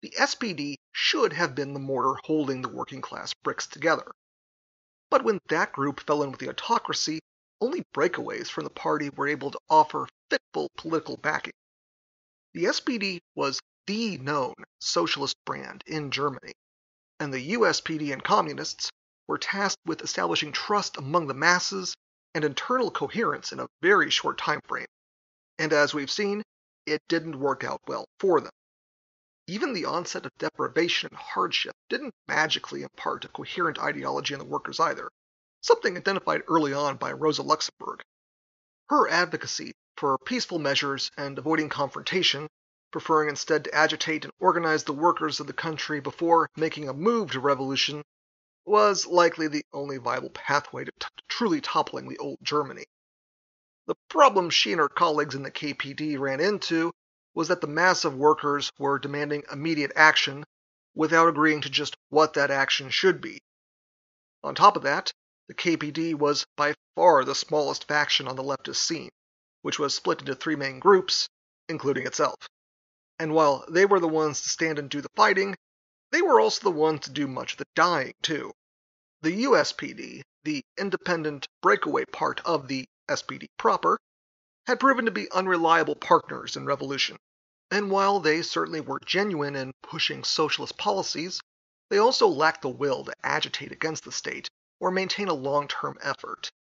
The 0.01 0.13
SPD 0.17 0.77
should 0.93 1.33
have 1.33 1.55
been 1.55 1.73
the 1.73 1.79
mortar 1.79 2.17
holding 2.23 2.61
the 2.61 2.69
working 2.69 3.01
class 3.01 3.33
bricks 3.33 3.67
together. 3.67 4.09
But 5.09 5.25
when 5.25 5.39
that 5.49 5.73
group 5.73 5.99
fell 5.99 6.23
in 6.23 6.31
with 6.31 6.39
the 6.39 6.47
autocracy, 6.47 7.19
only 7.59 7.83
breakaways 7.93 8.49
from 8.49 8.63
the 8.63 8.69
party 8.69 9.09
were 9.09 9.27
able 9.27 9.51
to 9.51 9.59
offer 9.69 10.07
fitful 10.29 10.69
political 10.77 11.17
backing. 11.17 11.53
The 12.53 12.63
SPD 12.63 13.19
was 13.35 13.59
the 13.87 14.17
known 14.19 14.53
socialist 14.79 15.35
brand 15.43 15.83
in 15.85 16.11
Germany, 16.11 16.53
and 17.19 17.33
the 17.33 17.55
USPD 17.55 18.13
and 18.13 18.23
communists 18.23 18.89
were 19.27 19.37
tasked 19.37 19.81
with 19.85 20.01
establishing 20.01 20.53
trust 20.53 20.95
among 20.95 21.27
the 21.27 21.33
masses 21.33 21.93
and 22.33 22.43
internal 22.43 22.91
coherence 22.91 23.51
in 23.51 23.59
a 23.59 23.67
very 23.81 24.09
short 24.09 24.37
time 24.37 24.61
frame. 24.67 24.87
And 25.59 25.73
as 25.73 25.93
we've 25.93 26.11
seen, 26.11 26.43
it 26.85 27.01
didn't 27.07 27.39
work 27.39 27.63
out 27.63 27.81
well 27.87 28.05
for 28.19 28.41
them. 28.41 28.51
Even 29.47 29.73
the 29.73 29.85
onset 29.85 30.25
of 30.25 30.31
deprivation 30.37 31.09
and 31.11 31.17
hardship 31.17 31.75
didn't 31.89 32.13
magically 32.27 32.83
impart 32.83 33.25
a 33.25 33.27
coherent 33.27 33.79
ideology 33.79 34.33
in 34.33 34.39
the 34.39 34.45
workers 34.45 34.79
either, 34.79 35.09
something 35.61 35.97
identified 35.97 36.41
early 36.47 36.73
on 36.73 36.97
by 36.97 37.11
Rosa 37.11 37.43
Luxemburg. 37.43 38.01
Her 38.89 39.09
advocacy 39.09 39.73
for 39.97 40.17
peaceful 40.17 40.57
measures 40.57 41.11
and 41.17 41.37
avoiding 41.37 41.69
confrontation, 41.69 42.47
preferring 42.91 43.29
instead 43.29 43.63
to 43.65 43.75
agitate 43.75 44.23
and 44.23 44.33
organize 44.39 44.83
the 44.83 44.93
workers 44.93 45.39
of 45.39 45.47
the 45.47 45.53
country 45.53 45.99
before 45.99 46.49
making 46.55 46.87
a 46.87 46.93
move 46.93 47.31
to 47.31 47.39
revolution, 47.39 48.03
was 48.65 49.05
likely 49.05 49.47
the 49.47 49.65
only 49.73 49.97
viable 49.97 50.29
pathway 50.29 50.85
to 50.85 50.91
t- 50.99 51.07
truly 51.27 51.61
toppling 51.61 52.07
the 52.07 52.17
old 52.17 52.37
Germany. 52.41 52.85
The 53.87 53.95
problem 54.09 54.49
she 54.49 54.71
and 54.71 54.79
her 54.79 54.89
colleagues 54.89 55.35
in 55.35 55.43
the 55.43 55.51
KPD 55.51 56.19
ran 56.19 56.39
into 56.39 56.91
was 57.33 57.47
that 57.47 57.61
the 57.61 57.67
mass 57.67 58.05
of 58.05 58.15
workers 58.15 58.71
were 58.77 58.99
demanding 58.99 59.43
immediate 59.51 59.91
action 59.95 60.43
without 60.93 61.27
agreeing 61.27 61.61
to 61.61 61.69
just 61.69 61.95
what 62.09 62.33
that 62.33 62.51
action 62.51 62.89
should 62.89 63.21
be. 63.21 63.39
On 64.43 64.55
top 64.55 64.75
of 64.75 64.83
that, 64.83 65.11
the 65.47 65.53
KPD 65.53 66.15
was 66.15 66.45
by 66.55 66.73
far 66.95 67.23
the 67.23 67.35
smallest 67.35 67.87
faction 67.87 68.27
on 68.27 68.35
the 68.35 68.43
leftist 68.43 68.77
scene, 68.77 69.09
which 69.61 69.79
was 69.79 69.93
split 69.93 70.19
into 70.19 70.35
three 70.35 70.55
main 70.55 70.79
groups, 70.79 71.27
including 71.67 72.05
itself. 72.05 72.37
And 73.19 73.33
while 73.33 73.65
they 73.69 73.85
were 73.85 73.99
the 73.99 74.07
ones 74.07 74.41
to 74.41 74.49
stand 74.49 74.79
and 74.79 74.89
do 74.89 75.01
the 75.01 75.09
fighting, 75.15 75.55
they 76.11 76.21
were 76.21 76.39
also 76.39 76.61
the 76.63 76.71
ones 76.71 77.01
to 77.01 77.11
do 77.11 77.27
much 77.27 77.53
of 77.53 77.57
the 77.57 77.65
dying, 77.75 78.13
too. 78.21 78.51
The 79.21 79.43
USPD, 79.43 80.21
the 80.43 80.63
independent 80.77 81.47
breakaway 81.61 82.05
part 82.05 82.41
of 82.45 82.67
the 82.67 82.87
SPD 83.09 83.47
proper, 83.57 83.99
had 84.67 84.79
proven 84.79 85.05
to 85.05 85.11
be 85.11 85.31
unreliable 85.31 85.95
partners 85.95 86.55
in 86.55 86.65
revolution, 86.65 87.17
And 87.69 87.89
while 87.89 88.19
they 88.19 88.41
certainly 88.41 88.81
were 88.81 88.99
genuine 88.99 89.55
in 89.55 89.71
pushing 89.81 90.23
socialist 90.23 90.77
policies, 90.77 91.39
they 91.89 91.97
also 91.97 92.27
lacked 92.27 92.61
the 92.61 92.69
will 92.69 93.05
to 93.05 93.13
agitate 93.23 93.71
against 93.71 94.03
the 94.03 94.11
state 94.11 94.49
or 94.79 94.91
maintain 94.91 95.29
a 95.29 95.33
long 95.33 95.67
term 95.67 95.97
effort. 96.01 96.51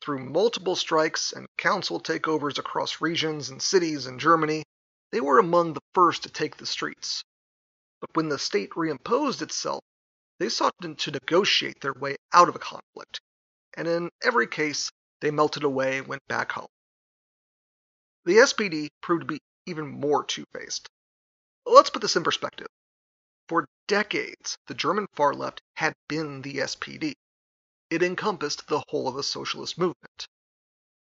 Through 0.00 0.24
multiple 0.30 0.76
strikes 0.76 1.32
and 1.32 1.48
council 1.56 2.00
takeovers 2.00 2.58
across 2.58 3.00
regions 3.00 3.48
and 3.50 3.60
cities 3.60 4.06
in 4.06 4.18
Germany, 4.20 4.62
they 5.10 5.20
were 5.20 5.38
among 5.38 5.72
the 5.72 5.82
first 5.94 6.22
to 6.22 6.28
take 6.30 6.56
the 6.56 6.66
streets. 6.66 7.24
But 8.00 8.14
when 8.14 8.28
the 8.28 8.38
state 8.38 8.70
reimposed 8.72 9.42
itself, 9.42 9.82
they 10.38 10.48
sought 10.48 10.74
to 10.80 11.10
negotiate 11.10 11.80
their 11.80 11.94
way 11.94 12.16
out 12.32 12.48
of 12.48 12.54
a 12.54 12.58
conflict, 12.58 13.20
and 13.74 13.88
in 13.88 14.10
every 14.22 14.46
case, 14.46 14.90
they 15.20 15.30
melted 15.30 15.64
away 15.64 15.98
and 15.98 16.06
went 16.06 16.26
back 16.28 16.52
home. 16.52 16.68
The 18.24 18.36
SPD 18.38 18.90
proved 19.00 19.22
to 19.22 19.26
be 19.26 19.40
even 19.64 19.86
more 19.88 20.24
two 20.24 20.44
faced. 20.52 20.88
Let's 21.64 21.90
put 21.90 22.02
this 22.02 22.16
in 22.16 22.22
perspective. 22.22 22.68
For 23.48 23.66
decades, 23.86 24.58
the 24.66 24.74
German 24.74 25.06
far 25.14 25.32
left 25.32 25.62
had 25.76 25.94
been 26.08 26.42
the 26.42 26.58
SPD. 26.58 27.14
It 27.88 28.02
encompassed 28.02 28.66
the 28.66 28.82
whole 28.88 29.08
of 29.08 29.14
the 29.14 29.22
socialist 29.22 29.78
movement. 29.78 30.26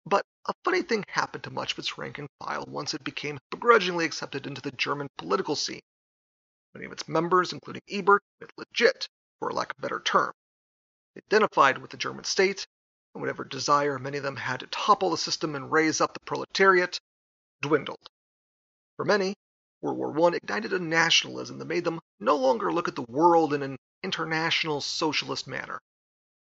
But 0.05 0.25
a 0.45 0.53
funny 0.63 0.81
thing 0.81 1.05
happened 1.07 1.43
to 1.43 1.51
much 1.51 1.73
of 1.73 1.79
its 1.79 1.97
rank 1.97 2.17
and 2.17 2.27
file 2.39 2.65
once 2.67 2.93
it 2.93 3.03
became 3.03 3.37
begrudgingly 3.51 4.05
accepted 4.05 4.47
into 4.47 4.61
the 4.61 4.71
German 4.71 5.07
political 5.17 5.55
scene. 5.55 5.81
Many 6.73 6.85
of 6.85 6.91
its 6.91 7.07
members, 7.07 7.51
including 7.51 7.81
Ebert, 7.89 8.23
went 8.39 8.57
legit, 8.57 9.07
for 9.39 9.51
lack 9.51 9.71
of 9.71 9.79
a 9.79 9.81
better 9.81 9.99
term. 9.99 10.31
They 11.13 11.21
identified 11.29 11.79
with 11.79 11.91
the 11.91 11.97
German 11.97 12.23
state, 12.23 12.65
and 13.13 13.21
whatever 13.21 13.43
desire 13.43 13.99
many 13.99 14.17
of 14.17 14.23
them 14.23 14.37
had 14.37 14.61
to 14.61 14.67
topple 14.67 15.09
the 15.09 15.17
system 15.17 15.55
and 15.55 15.71
raise 15.71 15.99
up 15.99 16.13
the 16.13 16.21
proletariat 16.21 16.99
dwindled. 17.61 18.07
For 18.95 19.03
many, 19.03 19.35
World 19.81 19.97
War 20.15 20.31
I 20.33 20.37
ignited 20.37 20.73
a 20.73 20.79
nationalism 20.79 21.57
that 21.57 21.65
made 21.65 21.83
them 21.83 21.99
no 22.19 22.37
longer 22.37 22.71
look 22.71 22.87
at 22.87 22.95
the 22.95 23.01
world 23.01 23.53
in 23.53 23.63
an 23.63 23.77
international 24.03 24.79
socialist 24.79 25.47
manner. 25.47 25.81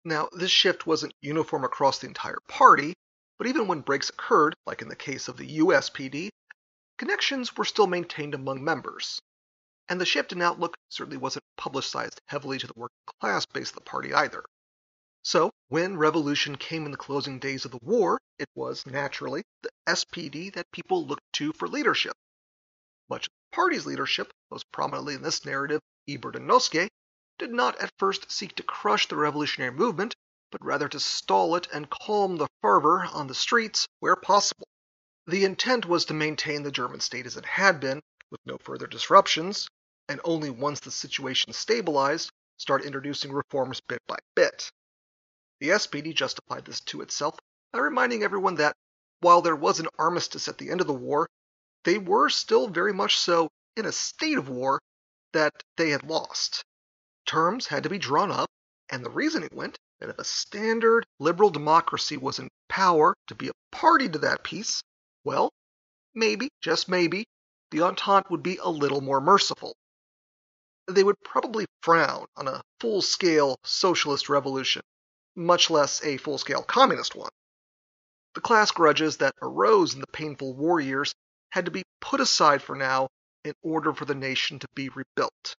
Now, 0.05 0.29
this 0.33 0.51
shift 0.51 0.87
wasn't 0.87 1.15
uniform 1.21 1.65
across 1.65 1.99
the 1.99 2.09
entire 2.09 2.41
party, 2.49 2.95
but 3.39 3.47
even 3.47 3.67
when 3.67 3.81
breaks 3.81 4.11
occurred, 4.11 4.55
like 4.67 4.83
in 4.83 4.89
the 4.89 4.97
case 4.97 5.29
of 5.29 5.37
the 5.37 5.59
USPD, 5.59 6.31
connections 6.99 7.57
were 7.57 7.65
still 7.65 7.87
maintained 7.87 8.35
among 8.35 8.63
members. 8.63 9.21
And 9.91 10.01
the 10.01 10.07
shift 10.07 10.31
in 10.31 10.41
outlook 10.41 10.77
certainly 10.89 11.17
wasn't 11.17 11.45
publicized 11.57 12.21
heavily 12.27 12.59
to 12.59 12.67
the 12.69 12.73
working 12.77 13.03
class 13.21 13.45
base 13.45 13.71
of 13.71 13.75
the 13.75 13.81
party 13.81 14.15
either. 14.15 14.45
So, 15.25 15.51
when 15.67 15.99
revolution 15.99 16.57
came 16.57 16.85
in 16.85 16.93
the 16.93 16.97
closing 16.97 17.41
days 17.41 17.65
of 17.65 17.73
the 17.73 17.81
war, 17.83 18.21
it 18.39 18.49
was, 18.55 18.87
naturally, 18.87 19.43
the 19.63 19.71
SPD 19.89 20.53
that 20.55 20.71
people 20.71 21.05
looked 21.05 21.25
to 21.33 21.53
for 21.53 21.67
leadership. 21.67 22.13
Much 23.09 23.27
of 23.27 23.33
the 23.33 23.57
party's 23.57 23.85
leadership, 23.85 24.33
most 24.49 24.71
prominently 24.71 25.15
in 25.15 25.23
this 25.23 25.45
narrative 25.45 25.81
Ebert 26.09 26.37
and 26.37 26.49
Noske, 26.49 26.89
did 27.39 27.51
not 27.53 27.77
at 27.81 27.91
first 27.99 28.31
seek 28.31 28.55
to 28.55 28.63
crush 28.63 29.09
the 29.09 29.17
revolutionary 29.17 29.73
movement, 29.73 30.15
but 30.53 30.65
rather 30.65 30.89
to 30.89 31.01
stall 31.01 31.57
it 31.57 31.67
and 31.73 31.91
calm 31.91 32.37
the 32.37 32.49
fervor 32.63 33.07
on 33.07 33.27
the 33.27 33.35
streets 33.35 33.89
where 33.99 34.15
possible. 34.15 34.69
The 35.27 35.45
intent 35.45 35.85
was 35.85 36.05
to 36.05 36.15
maintain 36.15 36.63
the 36.63 36.71
German 36.71 37.01
state 37.01 37.27
as 37.27 37.37
it 37.37 37.45
had 37.45 37.81
been, 37.81 38.01
with 38.31 38.41
no 38.47 38.57
further 38.57 38.87
disruptions, 38.87 39.69
and 40.11 40.21
only 40.25 40.51
once 40.51 40.81
the 40.81 40.91
situation 40.91 41.53
stabilized, 41.53 42.33
start 42.57 42.85
introducing 42.85 43.31
reforms 43.31 43.81
bit 43.81 44.03
by 44.09 44.17
bit. 44.35 44.69
The 45.61 45.69
SPD 45.69 46.13
justified 46.17 46.65
this 46.65 46.81
to 46.81 47.01
itself 47.01 47.39
by 47.73 47.79
reminding 47.79 48.25
everyone 48.25 48.57
that, 48.57 48.75
while 49.21 49.41
there 49.41 49.55
was 49.55 49.79
an 49.79 49.87
armistice 50.01 50.49
at 50.49 50.59
the 50.59 50.69
end 50.69 50.81
of 50.81 50.89
the 50.89 50.93
war, 50.93 51.29
they 51.85 51.97
were 51.97 52.29
still 52.29 52.67
very 52.67 52.93
much 52.93 53.19
so 53.19 53.51
in 53.77 53.87
a 53.87 53.93
state 53.93 54.37
of 54.37 54.49
war 54.49 54.81
that 55.33 55.53
they 55.77 55.91
had 55.91 56.03
lost. 56.03 56.65
Terms 57.25 57.69
had 57.69 57.85
to 57.85 57.89
be 57.89 57.99
drawn 57.99 58.33
up, 58.33 58.51
and 58.89 59.05
the 59.05 59.11
reasoning 59.11 59.51
went 59.53 59.79
that 60.01 60.11
if 60.11 60.19
a 60.19 60.25
standard 60.25 61.07
liberal 61.21 61.51
democracy 61.51 62.17
was 62.17 62.41
in 62.41 62.49
power 62.69 63.15
to 63.29 63.37
be 63.37 63.47
a 63.47 63.53
party 63.71 64.09
to 64.09 64.19
that 64.19 64.43
peace, 64.43 64.83
well, 65.23 65.53
maybe, 66.17 66.49
just 66.61 66.89
maybe, 66.89 67.27
the 67.71 67.83
Entente 67.83 68.29
would 68.29 68.43
be 68.43 68.57
a 68.57 68.69
little 68.69 69.01
more 69.01 69.21
merciful. 69.21 69.77
They 70.91 71.05
would 71.05 71.23
probably 71.23 71.67
frown 71.83 72.27
on 72.37 72.49
a 72.49 72.63
full 72.81 73.01
scale 73.01 73.59
socialist 73.65 74.29
revolution 74.29 74.83
much 75.37 75.71
less 75.71 76.03
a 76.05 76.17
full 76.17 76.39
scale 76.39 76.63
communist 76.63 77.15
one. 77.15 77.31
The 78.35 78.41
class 78.41 78.71
grudges 78.71 79.19
that 79.19 79.35
arose 79.41 79.95
in 79.95 80.01
the 80.01 80.07
painful 80.09 80.55
war 80.55 80.81
years 80.81 81.15
had 81.51 81.65
to 81.65 81.71
be 81.71 81.85
put 82.01 82.21
aside 82.21 82.63
for 82.63 82.77
now 82.77 83.09
in 83.45 83.55
order 83.63 83.93
for 83.93 84.05
the 84.05 84.15
nation 84.15 84.59
to 84.59 84.69
be 84.75 84.89
rebuilt. 84.89 85.55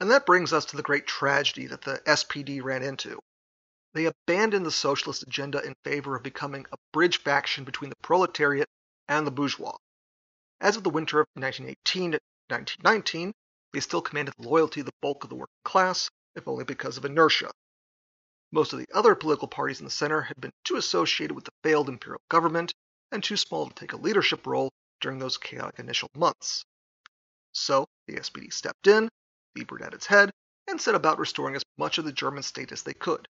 And 0.00 0.10
that 0.10 0.26
brings 0.26 0.52
us 0.52 0.64
to 0.66 0.76
the 0.76 0.82
great 0.82 1.06
tragedy 1.06 1.66
that 1.66 1.82
the 1.82 2.00
SPD 2.06 2.62
ran 2.62 2.82
into. 2.82 3.18
They 3.94 4.04
abandoned 4.04 4.66
the 4.66 4.70
socialist 4.70 5.22
agenda 5.22 5.60
in 5.60 5.74
favor 5.82 6.14
of 6.14 6.22
becoming 6.22 6.66
a 6.70 6.76
bridge 6.92 7.22
faction 7.22 7.64
between 7.64 7.90
the 7.90 7.96
proletariat 7.96 8.68
and 9.08 9.26
the 9.26 9.32
bourgeois. 9.32 9.76
As 10.60 10.76
of 10.76 10.84
the 10.84 10.90
winter 10.90 11.20
of 11.20 11.26
1918 11.34 12.12
to 12.12 12.20
1919, 12.48 13.32
they 13.72 13.80
still 13.80 14.02
commanded 14.02 14.34
the 14.38 14.48
loyalty 14.48 14.80
of 14.80 14.86
the 14.86 14.92
bulk 15.02 15.24
of 15.24 15.30
the 15.30 15.36
working 15.36 15.62
class, 15.64 16.10
if 16.34 16.48
only 16.48 16.64
because 16.64 16.96
of 16.96 17.04
inertia. 17.04 17.50
Most 18.50 18.72
of 18.72 18.78
the 18.78 18.88
other 18.94 19.14
political 19.14 19.48
parties 19.48 19.78
in 19.78 19.84
the 19.84 19.90
center 19.90 20.22
had 20.22 20.40
been 20.40 20.52
too 20.64 20.76
associated 20.76 21.34
with 21.34 21.44
the 21.44 21.52
failed 21.62 21.88
imperial 21.88 22.22
government 22.30 22.72
and 23.12 23.22
too 23.22 23.36
small 23.36 23.68
to 23.68 23.74
take 23.74 23.92
a 23.92 23.96
leadership 23.96 24.46
role 24.46 24.70
during 25.00 25.18
those 25.18 25.36
chaotic 25.36 25.78
initial 25.78 26.08
months. 26.14 26.64
So 27.52 27.86
the 28.06 28.14
SPD 28.14 28.52
stepped 28.52 28.86
in, 28.86 29.08
Ebert 29.58 29.82
at 29.82 29.94
its 29.94 30.06
head, 30.06 30.30
and 30.66 30.80
set 30.80 30.94
about 30.94 31.18
restoring 31.18 31.56
as 31.56 31.62
much 31.76 31.98
of 31.98 32.04
the 32.04 32.12
German 32.12 32.42
state 32.42 32.72
as 32.72 32.82
they 32.82 32.94
could. 32.94 33.28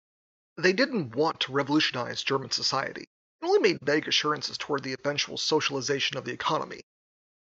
They 0.56 0.74
didn't 0.74 1.16
want 1.16 1.40
to 1.42 1.52
revolutionize 1.52 2.24
German 2.24 2.52
society, 2.52 3.06
and 3.42 3.50
only 3.50 3.60
made 3.60 3.80
vague 3.82 4.08
assurances 4.08 4.58
toward 4.58 4.84
the 4.84 4.94
eventual 4.94 5.38
socialization 5.38 6.18
of 6.18 6.26
the 6.26 6.34
economy. 6.34 6.82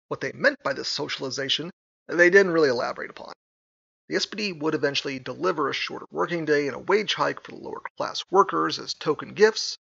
What 0.08 0.20
they 0.20 0.32
meant 0.32 0.62
by 0.62 0.72
this 0.72 0.88
socialization, 0.88 1.70
they 2.10 2.30
didn't 2.30 2.52
really 2.52 2.68
elaborate 2.68 3.10
upon. 3.10 3.32
The 4.08 4.16
SPD 4.16 4.58
would 4.58 4.74
eventually 4.74 5.18
deliver 5.18 5.68
a 5.68 5.72
shorter 5.72 6.06
working 6.10 6.44
day 6.44 6.66
and 6.66 6.74
a 6.74 6.80
wage 6.80 7.14
hike 7.14 7.44
for 7.44 7.52
the 7.52 7.58
lower 7.58 7.80
class 7.96 8.24
workers 8.30 8.78
as 8.78 8.94
token 8.94 9.34
gifts, 9.34 9.78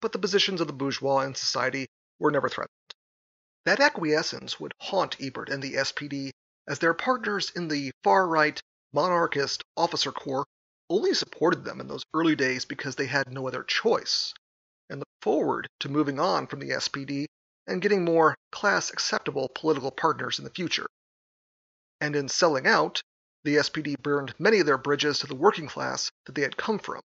but 0.00 0.12
the 0.12 0.18
positions 0.18 0.60
of 0.60 0.66
the 0.66 0.72
bourgeois 0.72 1.20
in 1.20 1.34
society 1.34 1.86
were 2.18 2.30
never 2.30 2.48
threatened. 2.48 2.76
That 3.64 3.80
acquiescence 3.80 4.60
would 4.60 4.74
haunt 4.80 5.16
Ebert 5.20 5.48
and 5.48 5.62
the 5.62 5.74
SPD 5.74 6.32
as 6.66 6.80
their 6.80 6.94
partners 6.94 7.50
in 7.54 7.68
the 7.68 7.92
far 8.02 8.26
right 8.26 8.60
monarchist 8.92 9.62
officer 9.76 10.12
corps 10.12 10.44
only 10.90 11.14
supported 11.14 11.64
them 11.64 11.80
in 11.80 11.88
those 11.88 12.04
early 12.12 12.36
days 12.36 12.64
because 12.66 12.96
they 12.96 13.06
had 13.06 13.32
no 13.32 13.48
other 13.48 13.62
choice, 13.62 14.34
and 14.90 14.98
looked 14.98 15.22
forward 15.22 15.68
to 15.80 15.88
moving 15.88 16.20
on 16.20 16.46
from 16.46 16.60
the 16.60 16.70
SPD 16.70 17.24
and 17.66 17.80
getting 17.80 18.04
more 18.04 18.36
class 18.50 18.90
acceptable 18.90 19.48
political 19.48 19.90
partners 19.90 20.38
in 20.38 20.44
the 20.44 20.50
future. 20.50 20.86
And 22.02 22.16
in 22.16 22.28
selling 22.28 22.66
out, 22.66 23.00
the 23.44 23.58
SPD 23.58 23.96
burned 24.02 24.34
many 24.36 24.58
of 24.58 24.66
their 24.66 24.76
bridges 24.76 25.20
to 25.20 25.28
the 25.28 25.36
working 25.36 25.68
class 25.68 26.10
that 26.24 26.34
they 26.34 26.42
had 26.42 26.56
come 26.56 26.80
from. 26.80 27.00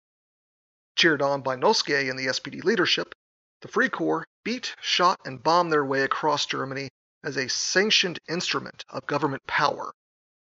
Cheered 0.96 1.22
on 1.22 1.44
by 1.44 1.56
Noske 1.56 2.10
and 2.10 2.18
the 2.18 2.26
SPD 2.26 2.64
leadership, 2.64 3.14
the 3.62 3.68
Free 3.68 3.90
Corps 3.90 4.26
beat, 4.44 4.76
shot, 4.82 5.20
and 5.24 5.44
bombed 5.44 5.72
their 5.72 5.86
way 5.86 6.02
across 6.02 6.48
Germany 6.48 6.90
as 7.24 7.38
a 7.38 7.48
sanctioned 7.48 8.18
instrument 8.28 8.86
of 8.90 9.06
government 9.06 9.46
power, 9.46 9.94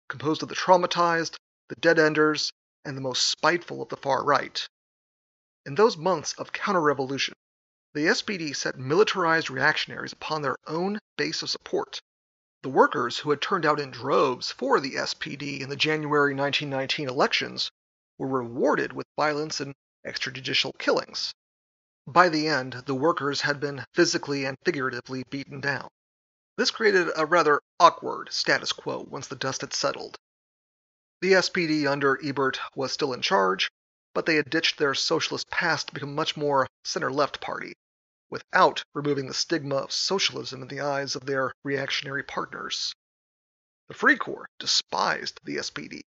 composed 0.10 0.44
of 0.44 0.50
the 0.50 0.56
traumatized, 0.56 1.38
the 1.70 1.76
dead 1.76 1.98
enders, 1.98 2.52
and 2.84 2.98
the 2.98 3.02
most 3.02 3.26
spiteful 3.30 3.82
of 3.82 3.88
the 3.88 3.96
far 3.96 4.26
right. 4.26 4.68
In 5.66 5.76
those 5.76 5.96
months 5.96 6.34
of 6.34 6.52
counter 6.52 6.82
revolution, 6.82 7.34
the 7.94 8.08
SPD 8.08 8.54
set 8.54 8.78
militarized 8.78 9.50
reactionaries 9.50 10.12
upon 10.12 10.42
their 10.42 10.58
own 10.68 11.00
base 11.16 11.44
of 11.44 11.50
support 11.50 12.02
the 12.63 12.69
workers 12.69 13.19
who 13.19 13.30
had 13.30 13.41
turned 13.41 13.65
out 13.65 13.80
in 13.80 13.91
droves 13.91 14.52
for 14.52 14.80
the 14.80 14.95
SPD 14.95 15.60
in 15.60 15.69
the 15.69 15.76
January 15.76 16.34
1919 16.34 17.10
elections 17.10 17.69
were 18.17 18.28
rewarded 18.28 18.93
with 18.93 19.06
violence 19.17 19.60
and 19.60 19.76
extrajudicial 20.08 20.71
killings. 20.80 21.34
By 22.08 22.30
the 22.30 22.47
end, 22.47 22.73
the 22.86 22.95
workers 22.95 23.41
had 23.41 23.60
been 23.60 23.86
physically 23.93 24.45
and 24.45 24.58
figuratively 24.63 25.23
beaten 25.30 25.60
down. 25.60 25.89
This 26.58 26.71
created 26.71 27.10
a 27.17 27.26
rather 27.26 27.62
awkward 27.82 28.32
status 28.32 28.71
quo 28.71 29.06
once 29.10 29.28
the 29.28 29.36
dust 29.36 29.60
had 29.60 29.73
settled. 29.73 30.15
The 31.21 31.34
SPD 31.34 31.86
under 31.86 32.17
Ebert 32.23 32.60
was 32.76 32.93
still 32.93 33.12
in 33.12 33.21
charge, 33.21 33.69
but 34.13 34.26
they 34.26 34.36
had 34.36 34.49
ditched 34.49 34.78
their 34.78 34.93
socialist 34.93 35.49
past 35.49 35.88
to 35.88 35.93
become 35.93 36.15
much 36.15 36.38
more 36.38 36.67
center 36.86 37.12
left 37.12 37.41
party, 37.41 37.73
without 38.34 38.84
removing 38.96 39.28
the 39.28 39.34
stigma 39.36 39.76
of 39.76 39.91
socialism 39.91 40.63
in 40.63 40.67
the 40.67 40.82
eyes 40.82 41.15
of 41.15 41.24
their 41.28 41.54
reactionary 41.63 42.24
partners. 42.24 42.96
The 43.89 43.93
Free 43.93 44.17
Corps 44.17 44.50
despised 44.58 45.39
the 45.43 45.58
SPD 45.58 46.02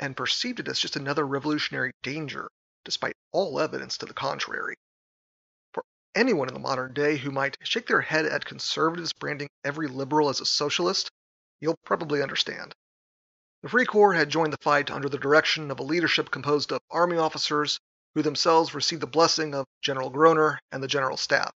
and 0.00 0.16
perceived 0.16 0.58
it 0.58 0.66
as 0.66 0.80
just 0.80 0.96
another 0.96 1.24
revolutionary 1.24 1.92
danger, 2.02 2.50
despite 2.84 3.14
all 3.30 3.60
evidence 3.60 3.96
to 3.98 4.06
the 4.06 4.12
contrary. 4.12 4.74
For 5.72 5.84
anyone 6.16 6.48
in 6.48 6.54
the 6.54 6.58
modern 6.58 6.94
day 6.94 7.16
who 7.16 7.30
might 7.30 7.56
shake 7.62 7.86
their 7.86 8.00
head 8.00 8.26
at 8.26 8.44
conservatives 8.44 9.12
branding 9.12 9.48
every 9.62 9.86
liberal 9.86 10.30
as 10.30 10.40
a 10.40 10.44
socialist, 10.44 11.12
you'll 11.60 11.78
probably 11.84 12.24
understand. 12.24 12.74
The 13.62 13.68
Free 13.68 13.86
Corps 13.86 14.14
had 14.14 14.30
joined 14.30 14.52
the 14.52 14.64
fight 14.64 14.90
under 14.90 15.08
the 15.08 15.16
direction 15.16 15.70
of 15.70 15.78
a 15.78 15.84
leadership 15.84 16.32
composed 16.32 16.72
of 16.72 16.80
Army 16.90 17.18
officers 17.18 17.78
who 18.14 18.22
themselves 18.22 18.74
received 18.74 19.02
the 19.02 19.06
blessing 19.06 19.54
of 19.54 19.66
General 19.80 20.10
Groener 20.10 20.58
and 20.70 20.82
the 20.82 20.88
General 20.88 21.16
Staff. 21.16 21.50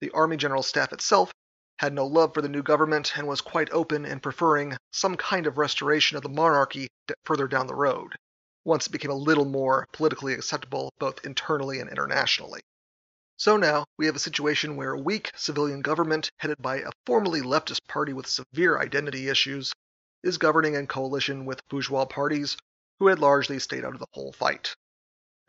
The 0.00 0.10
Army 0.12 0.36
General 0.36 0.62
Staff 0.62 0.92
itself 0.92 1.32
had 1.78 1.92
no 1.92 2.06
love 2.06 2.34
for 2.34 2.42
the 2.42 2.48
new 2.48 2.62
government 2.62 3.16
and 3.16 3.26
was 3.26 3.40
quite 3.40 3.72
open 3.72 4.04
in 4.04 4.20
preferring 4.20 4.76
some 4.92 5.16
kind 5.16 5.46
of 5.46 5.58
restoration 5.58 6.16
of 6.16 6.22
the 6.22 6.28
monarchy 6.28 6.88
further 7.24 7.48
down 7.48 7.66
the 7.66 7.74
road, 7.74 8.14
once 8.64 8.86
it 8.86 8.92
became 8.92 9.10
a 9.10 9.14
little 9.14 9.44
more 9.44 9.86
politically 9.92 10.34
acceptable 10.34 10.92
both 10.98 11.24
internally 11.24 11.80
and 11.80 11.90
internationally. 11.90 12.60
So 13.38 13.56
now 13.56 13.86
we 13.96 14.04
have 14.04 14.16
a 14.16 14.18
situation 14.18 14.76
where 14.76 14.92
a 14.92 15.00
weak 15.00 15.30
civilian 15.34 15.80
government, 15.80 16.28
headed 16.36 16.60
by 16.60 16.80
a 16.80 16.90
formerly 17.06 17.40
leftist 17.40 17.80
party 17.88 18.12
with 18.12 18.26
severe 18.26 18.78
identity 18.78 19.28
issues, 19.30 19.72
is 20.22 20.36
governing 20.36 20.74
in 20.74 20.86
coalition 20.86 21.46
with 21.46 21.66
bourgeois 21.68 22.04
parties 22.04 22.58
who 22.98 23.06
had 23.06 23.18
largely 23.18 23.58
stayed 23.58 23.86
out 23.86 23.94
of 23.94 24.00
the 24.00 24.06
whole 24.12 24.32
fight. 24.32 24.74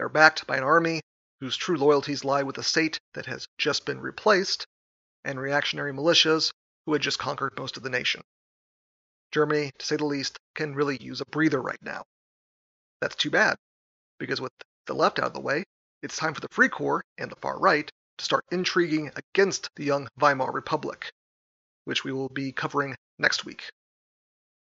They're 0.01 0.09
backed 0.09 0.47
by 0.47 0.57
an 0.57 0.63
army 0.63 1.01
whose 1.41 1.55
true 1.55 1.77
loyalties 1.77 2.25
lie 2.25 2.41
with 2.41 2.57
a 2.57 2.63
state 2.63 2.97
that 3.13 3.27
has 3.27 3.45
just 3.59 3.85
been 3.85 4.01
replaced, 4.01 4.65
and 5.23 5.39
reactionary 5.39 5.93
militias 5.93 6.51
who 6.87 6.93
had 6.93 7.03
just 7.03 7.19
conquered 7.19 7.53
most 7.55 7.77
of 7.77 7.83
the 7.83 7.89
nation. 7.91 8.23
Germany, 9.31 9.69
to 9.77 9.85
say 9.85 9.97
the 9.97 10.05
least, 10.05 10.39
can 10.55 10.73
really 10.73 10.97
use 10.97 11.21
a 11.21 11.25
breather 11.25 11.61
right 11.61 11.77
now. 11.83 12.01
That's 12.99 13.15
too 13.15 13.29
bad, 13.29 13.57
because 14.17 14.41
with 14.41 14.51
the 14.87 14.95
left 14.95 15.19
out 15.19 15.25
of 15.25 15.33
the 15.33 15.39
way, 15.39 15.65
it's 16.01 16.17
time 16.17 16.33
for 16.33 16.41
the 16.41 16.49
Free 16.49 16.69
Corps 16.69 17.03
and 17.19 17.29
the 17.29 17.35
far 17.35 17.59
right 17.59 17.87
to 18.17 18.25
start 18.25 18.43
intriguing 18.51 19.11
against 19.15 19.69
the 19.75 19.85
young 19.85 20.07
Weimar 20.17 20.51
Republic, 20.51 21.11
which 21.85 22.03
we 22.03 22.11
will 22.11 22.29
be 22.29 22.51
covering 22.51 22.95
next 23.19 23.45
week. 23.45 23.69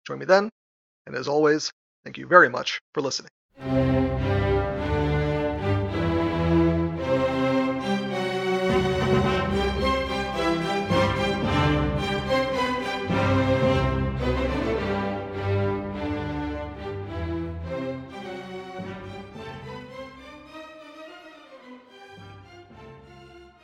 Join 0.06 0.18
me 0.18 0.24
then, 0.24 0.48
and 1.06 1.14
as 1.14 1.28
always, 1.28 1.70
thank 2.04 2.16
you 2.16 2.26
very 2.26 2.48
much 2.48 2.80
for 2.94 3.02
listening. 3.02 4.05